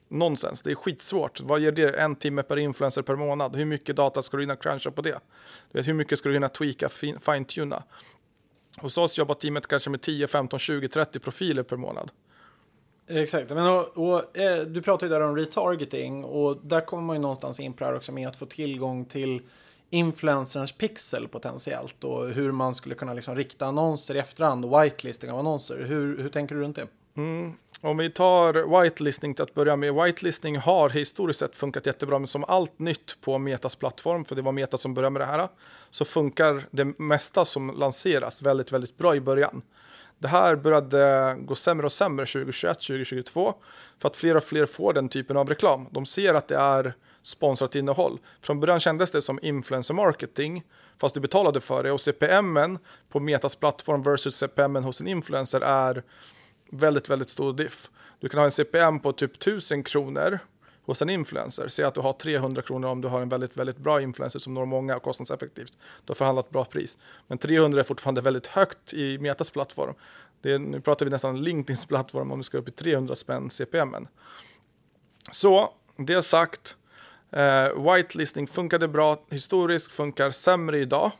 [0.08, 1.40] Nonsens, det är skitsvårt.
[1.40, 2.00] Vad ger det?
[2.00, 3.56] En timme per influencer per månad.
[3.56, 5.20] Hur mycket data ska du hinna cruncha på det?
[5.72, 6.88] Du vet, hur mycket ska du hinna tweaka,
[7.20, 7.82] fine-tuna?
[8.76, 12.10] Hos oss jobbar teamet kanske med 10, 15, 20, 30 profiler per månad.
[13.08, 17.16] Exakt, men och, och eh, du pratade ju där om retargeting och där kommer man
[17.16, 19.42] ju någonstans in på det här också med att få tillgång till
[19.90, 25.30] influencerns pixel potentiellt och hur man skulle kunna liksom rikta annonser i efterhand och whitelisting
[25.30, 25.84] av annonser.
[25.84, 26.86] Hur, hur tänker du runt det?
[27.16, 27.52] Mm.
[27.80, 29.94] Om vi tar whitelisting till att börja med.
[29.94, 34.42] Whitelisting har historiskt sett funkat jättebra, men som allt nytt på Metas plattform, för det
[34.42, 35.48] var Meta som började med det här,
[35.90, 39.62] så funkar det mesta som lanseras väldigt, väldigt bra i början.
[40.18, 43.54] Det här började gå sämre och sämre 2021, 2022
[43.98, 45.86] för att fler och fler får den typen av reklam.
[45.90, 48.18] De ser att det är sponsrat innehåll.
[48.40, 50.64] Från början kändes det som influencer marketing
[51.00, 55.60] fast du betalade för det och CPM på Metas plattform versus CPM hos en influencer
[55.60, 56.02] är
[56.70, 57.90] väldigt, väldigt stor diff.
[58.20, 60.38] Du kan ha en CPM på typ 1000 kronor
[60.88, 61.68] hos en influencer.
[61.68, 64.54] Säg att du har 300 kronor om du har en väldigt, väldigt bra influencer som
[64.54, 65.72] når många och kostnadseffektivt.
[66.04, 66.98] Du har förhandlat bra pris.
[67.26, 69.94] Men 300 är fortfarande väldigt högt i Metas plattform.
[70.42, 73.50] Det är, nu pratar vi nästan LinkedIns plattform om vi ska upp i 300 spänn
[73.50, 74.08] CPM.
[75.32, 76.76] Så, det sagt.
[77.30, 81.10] Eh, whitelisting funkade bra historiskt, funkar sämre idag.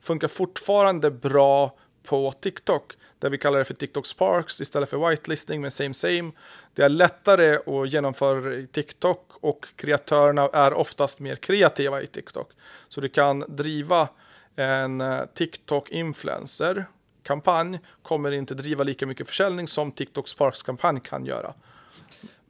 [0.00, 5.60] Funkar fortfarande bra på TikTok där vi kallar det för TikTok Sparks istället för whitelisting
[5.60, 6.32] med same same.
[6.74, 12.50] Det är lättare att genomföra i TikTok och kreatörerna är oftast mer kreativa i TikTok.
[12.88, 14.08] Så du kan driva
[14.56, 16.84] en eh, TikTok-influencer
[17.22, 21.54] kampanj kommer inte driva lika mycket försäljning som TikTok Sparks kampanj kan göra.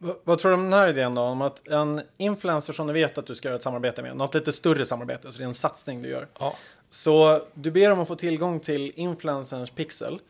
[0.03, 1.23] V vad tror du om den här idén då?
[1.23, 4.35] Om att en influencer som du vet att du ska göra ett samarbete med, något
[4.35, 6.29] lite större samarbete, så det är en satsning du gör.
[6.39, 6.55] Ja.
[6.91, 10.21] Så du ber om att få tillgång till influencerns pixel.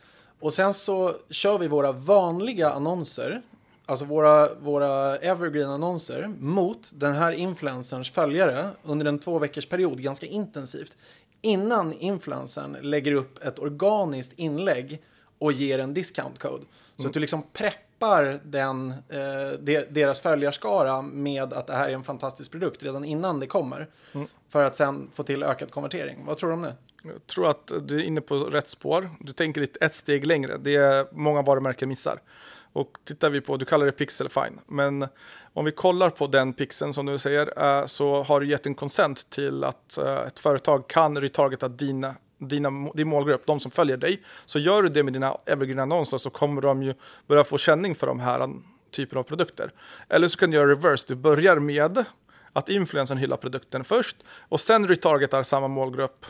[0.41, 3.43] Och sen så kör vi våra vanliga annonser,
[3.87, 10.27] alltså våra, våra evergreen-annonser, mot den här influencerns följare under en två veckors period ganska
[10.27, 10.97] intensivt.
[11.41, 15.03] Innan influencern lägger upp ett organiskt inlägg
[15.39, 16.65] och ger en discount code.
[16.97, 17.92] Så att du liksom preppar
[18.43, 23.41] den, eh, de, deras följarskara med att det här är en fantastisk produkt redan innan
[23.41, 23.89] det kommer.
[24.49, 26.25] För att sen få till ökad konvertering.
[26.27, 26.75] Vad tror du om det?
[27.03, 29.11] Jag tror att du är inne på rätt spår.
[29.21, 30.57] Du tänker lite ett steg längre.
[30.57, 32.21] Det är många varumärken missar.
[32.73, 34.61] Och tittar vi på, du kallar det pixel, fine.
[34.67, 35.07] Men
[35.53, 38.75] om vi kollar på den pixeln som du säger eh, så har du gett en
[38.75, 42.15] consent till att eh, ett företag kan retargeta dina,
[42.49, 44.23] dina, din målgrupp, de som följer dig.
[44.45, 46.95] Så gör du det med dina evergreen-annonser så kommer de ju
[47.27, 48.49] börja få känning för de här
[48.91, 49.73] typen av produkter.
[50.09, 52.05] Eller så kan du göra reverse, du börjar med
[52.53, 54.17] att influensen hyllar produkten först
[54.49, 56.27] och sen retargetar samma målgrupp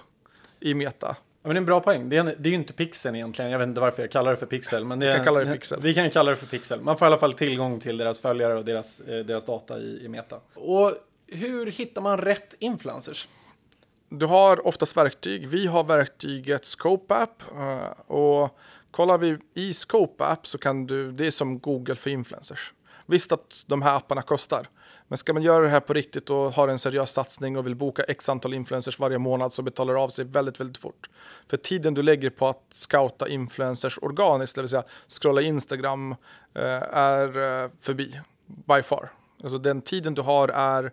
[0.60, 1.16] i meta.
[1.42, 2.08] Ja, men det är en bra poäng.
[2.08, 3.50] Det är, det är ju inte pixeln egentligen.
[3.50, 4.84] Jag vet inte varför jag kallar det för pixel.
[4.84, 5.80] Men det Vi kan är, kalla det pixel.
[5.82, 6.80] Vi kan kalla det för pixel.
[6.80, 10.04] Man får i alla fall tillgång till deras följare och deras, eh, deras data i,
[10.04, 10.36] i Meta.
[10.54, 10.92] Och
[11.26, 13.28] hur hittar man rätt influencers?
[14.14, 15.48] Du har oftast verktyg.
[15.48, 17.42] Vi har verktyget Scope App.
[17.56, 18.58] Eh, och
[18.90, 22.72] kollar vi i Scope App så kan du, det är som Google för influencers.
[23.06, 24.68] Visst att de här apparna kostar.
[25.08, 27.74] Men ska man göra det här på riktigt och har en seriös satsning och vill
[27.74, 31.10] boka x antal influencers varje månad så betalar det av sig väldigt, väldigt fort.
[31.50, 36.12] För tiden du lägger på att scouta influencers organiskt, det vill säga scrolla Instagram,
[36.54, 39.12] eh, är eh, förbi by far.
[39.42, 40.92] Alltså den tiden du har är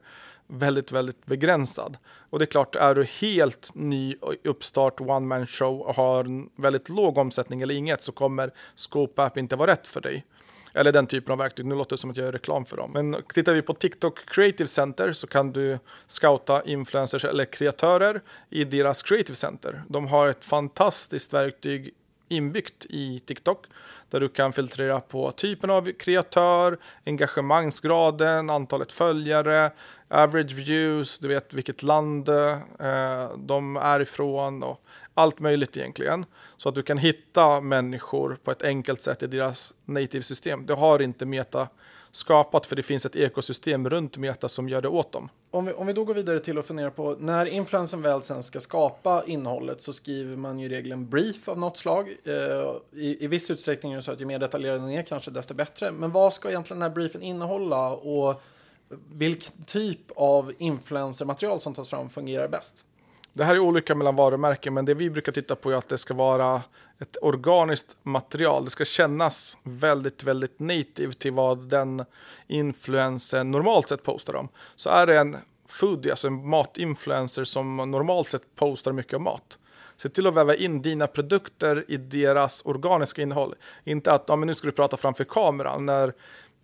[0.49, 1.97] väldigt, väldigt begränsad.
[2.29, 6.49] Och det är klart, är du helt ny uppstart, one man show och har en
[6.55, 10.25] väldigt låg omsättning eller inget så kommer Scope App inte vara rätt för dig.
[10.73, 11.65] Eller den typen av verktyg.
[11.65, 12.91] Nu låter det som att jag gör reklam för dem.
[12.91, 18.63] Men tittar vi på TikTok Creative Center så kan du scouta influencers eller kreatörer i
[18.63, 19.83] deras Creative Center.
[19.87, 21.93] De har ett fantastiskt verktyg
[22.29, 23.65] inbyggt i TikTok
[24.09, 29.71] där du kan filtrera på typen av kreatör, engagemangsgraden, antalet följare,
[30.07, 34.81] average views, du vet vilket land eh, de är ifrån och
[35.13, 36.25] allt möjligt egentligen.
[36.57, 40.65] Så att du kan hitta människor på ett enkelt sätt i deras native-system.
[40.65, 41.67] Det har inte Meta
[42.11, 45.29] skapat för det finns ett ekosystem runt Meta som gör det åt dem.
[45.51, 48.43] Om vi, om vi då går vidare till att fundera på när influensen väl sen
[48.43, 52.15] ska skapa innehållet så skriver man ju regeln brief av något slag.
[52.23, 55.31] Eh, i, I viss utsträckning är det så att ju mer detaljerad den är kanske
[55.31, 55.91] desto bättre.
[55.91, 58.41] Men vad ska egentligen den här briefen innehålla och
[59.13, 62.85] vilken typ av influencermaterial som tas fram fungerar bäst?
[63.33, 65.97] Det här är olika mellan varumärken, men det vi brukar titta på är att det
[65.97, 66.61] ska vara
[66.99, 68.65] ett organiskt material.
[68.65, 72.05] Det ska kännas väldigt, väldigt native till vad den
[72.47, 74.49] influensen normalt sett postar om.
[74.75, 79.57] Så är det en foodie, alltså en matinfluencer som normalt sett postar mycket om mat.
[79.97, 83.55] Se till att väva in dina produkter i deras organiska innehåll.
[83.83, 86.13] Inte att ja, men nu ska du prata framför kameran när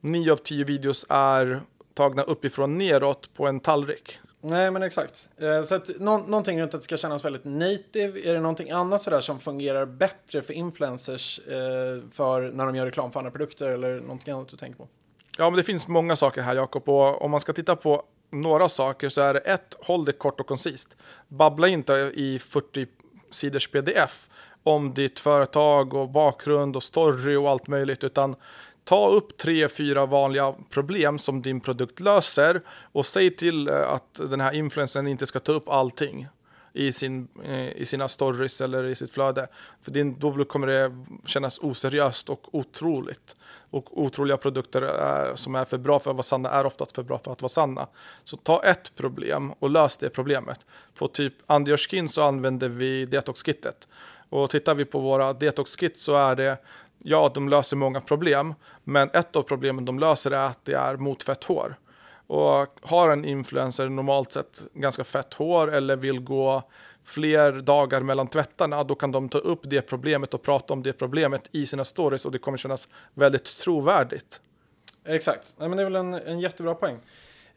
[0.01, 1.61] nio av tio videos är
[1.93, 4.19] tagna uppifrån neråt på en tallrik.
[4.47, 5.29] Nej, men exakt.
[5.37, 8.29] Eh, så att nå någonting runt att det ska kännas väldigt native.
[8.29, 12.85] Är det någonting annat sådär som fungerar bättre för influencers eh, för när de gör
[12.85, 14.87] reklam för andra produkter eller någonting annat du tänker på?
[15.37, 16.89] Ja, men det finns många saker här, Jakob.
[16.89, 20.39] Och om man ska titta på några saker så är det ett, håll det kort
[20.39, 20.97] och koncist.
[21.27, 22.87] Babbla inte i 40
[23.31, 24.29] sidors pdf
[24.63, 28.35] om ditt företag och bakgrund och story och allt möjligt, utan
[28.85, 32.61] ta upp tre, fyra vanliga problem som din produkt löser
[32.91, 36.27] och säg till eh, att den här influencern inte ska ta upp allting
[36.73, 39.47] i, sin, eh, i sina stories eller i sitt flöde.
[39.81, 40.91] För din, då kommer det
[41.25, 43.35] kännas oseriöst och otroligt.
[43.69, 47.03] Och otroliga produkter är, som är för bra för att vara sanna är oftast för
[47.03, 47.87] bra för att vara sanna.
[48.23, 50.65] Så ta ett problem och lös det problemet.
[50.95, 53.87] På typ Andior Skin så använder vi Detox-kittet.
[54.29, 56.57] Och tittar vi på våra Detox-kit så är det
[57.07, 58.53] Ja, de löser många problem,
[58.83, 61.75] men ett av problemen de löser är att det är mot fett hår.
[62.27, 66.63] Och har en influencer normalt sett ganska fett hår eller vill gå
[67.03, 70.93] fler dagar mellan tvättarna, då kan de ta upp det problemet och prata om det
[70.93, 74.39] problemet i sina stories och det kommer kännas väldigt trovärdigt.
[75.05, 76.97] Exakt, Nej, men det är väl en, en jättebra poäng.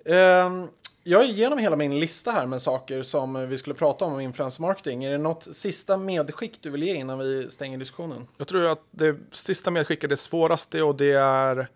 [0.04, 0.68] Um,
[1.08, 4.20] jag är igenom hela min lista här med saker som vi skulle prata om om
[4.20, 5.04] influencer marketing.
[5.04, 8.26] Är det något sista medskick du vill ge innan vi stänger diskussionen?
[8.36, 11.68] Jag tror att det sista medskicket är det svåraste och det är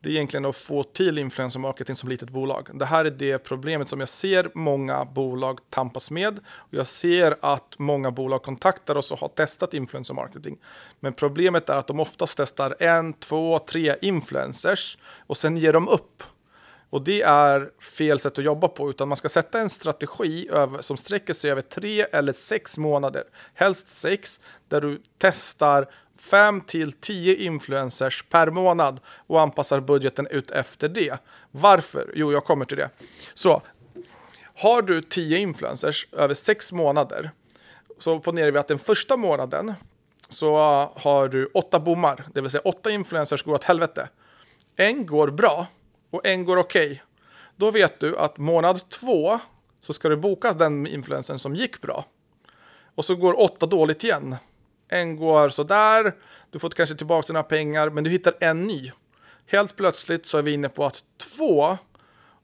[0.00, 2.68] det är egentligen att få till influencer marketing som litet bolag.
[2.74, 6.38] Det här är det problemet som jag ser många bolag tampas med.
[6.48, 10.58] Och jag ser att många bolag kontaktar oss och har testat influencer marketing.
[11.00, 15.88] Men problemet är att de oftast testar en, två, tre influencers och sen ger de
[15.88, 16.22] upp.
[16.94, 20.82] Och det är fel sätt att jobba på, utan man ska sätta en strategi över,
[20.82, 23.24] som sträcker sig över tre eller sex månader,
[23.54, 25.88] helst sex, där du testar
[26.18, 31.18] 5 till 10 influencers per månad och anpassar budgeten ut efter det.
[31.50, 32.12] Varför?
[32.14, 32.90] Jo, jag kommer till det.
[33.34, 33.62] Så
[34.54, 37.30] har du 10 influencers över 6 månader
[37.98, 39.74] så ponerar vi att den första månaden
[40.28, 40.56] så
[40.96, 44.08] har du 8 bommar, det vill säga 8 influencers går åt helvete.
[44.76, 45.66] En går bra
[46.14, 46.86] och en går okej.
[46.86, 46.98] Okay.
[47.56, 49.38] Då vet du att månad två
[49.80, 52.04] så ska du boka den influencern som gick bra.
[52.94, 54.36] Och så går åtta dåligt igen
[54.88, 56.14] en går sådär,
[56.50, 58.92] du får kanske tillbaka dina pengar, men du hittar en ny.
[59.46, 61.04] Helt plötsligt så är vi inne på att
[61.36, 61.78] två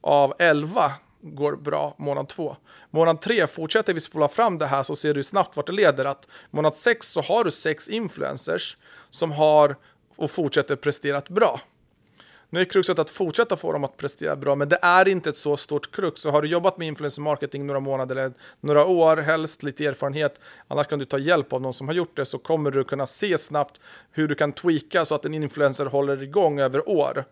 [0.01, 2.57] av elva går bra månad två.
[2.91, 6.05] Månad tre fortsätter vi spola fram det här så ser du snabbt vart det leder.
[6.05, 8.77] Att månad sex så har du sex influencers
[9.11, 9.77] som har
[10.16, 11.61] och fortsätter presterat bra.
[12.53, 15.36] Nu är kruxet att fortsätta få dem att prestera bra, men det är inte ett
[15.36, 16.20] så stort krux.
[16.20, 20.40] Så har du jobbat med influencer marketing några månader eller några år, helst lite erfarenhet,
[20.68, 23.07] annars kan du ta hjälp av någon som har gjort det, så kommer du kunna
[23.07, 23.80] se snabbt
[24.11, 27.24] hur du kan tweaka så att en influencer håller igång över år.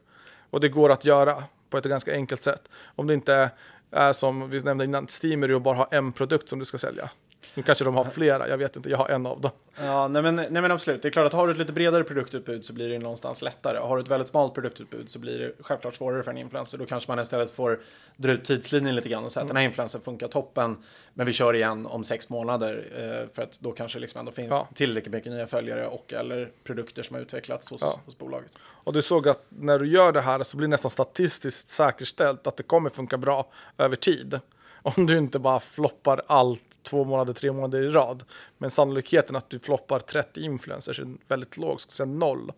[0.51, 2.69] Och det går att göra på ett ganska enkelt sätt.
[2.97, 3.51] Om det inte
[3.91, 7.11] är som vi nämnde innan, Steamer och bara ha en produkt som du ska sälja.
[7.55, 9.51] Nu kanske de har flera, jag vet inte, jag har en av dem.
[9.81, 11.03] Ja, nej men, nej men absolut.
[11.03, 13.79] Det är klart att har du ett lite bredare produktutbud så blir det någonstans lättare.
[13.79, 16.79] Har du ett väldigt smalt produktutbud så blir det självklart svårare för en influencer.
[16.79, 17.81] Då kanske man istället får
[18.17, 19.47] dra ut tidslinjen lite grann och säga mm.
[19.47, 20.77] att den här influensen funkar toppen,
[21.15, 24.51] men vi kör igen om sex månader eh, för att då kanske liksom ändå finns
[24.51, 24.69] ja.
[24.75, 28.01] tillräckligt mycket nya följare och eller produkter som har utvecklats hos, ja.
[28.05, 28.53] hos bolaget.
[28.61, 32.47] Och du såg att när du gör det här så blir det nästan statistiskt säkerställt
[32.47, 34.41] att det kommer funka bra över tid
[34.97, 38.25] om du inte bara floppar allt två månader, tre månader i rad.
[38.59, 42.53] Men sannolikheten att du floppar 30 influencers är väldigt låg, ska säga noll.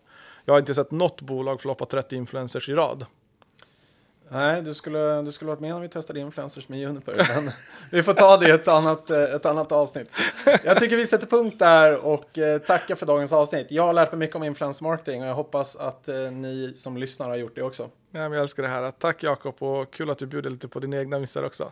[0.45, 3.05] Jag har inte sett något bolag floppa 30 influencers i rad.
[4.33, 7.27] Nej, du skulle, du skulle varit med när vi testade influencers med Juniper.
[7.35, 7.51] Men
[7.91, 10.11] vi får ta det i ett annat, ett annat avsnitt.
[10.63, 13.67] Jag tycker vi sätter punkt där och eh, tackar för dagens avsnitt.
[13.69, 16.97] Jag har lärt mig mycket om influencer marketing och jag hoppas att eh, ni som
[16.97, 17.89] lyssnar har gjort det också.
[18.11, 18.91] Ja, jag älskar det här.
[18.91, 21.71] Tack Jakob och kul att du bjuder lite på dina egna missar också.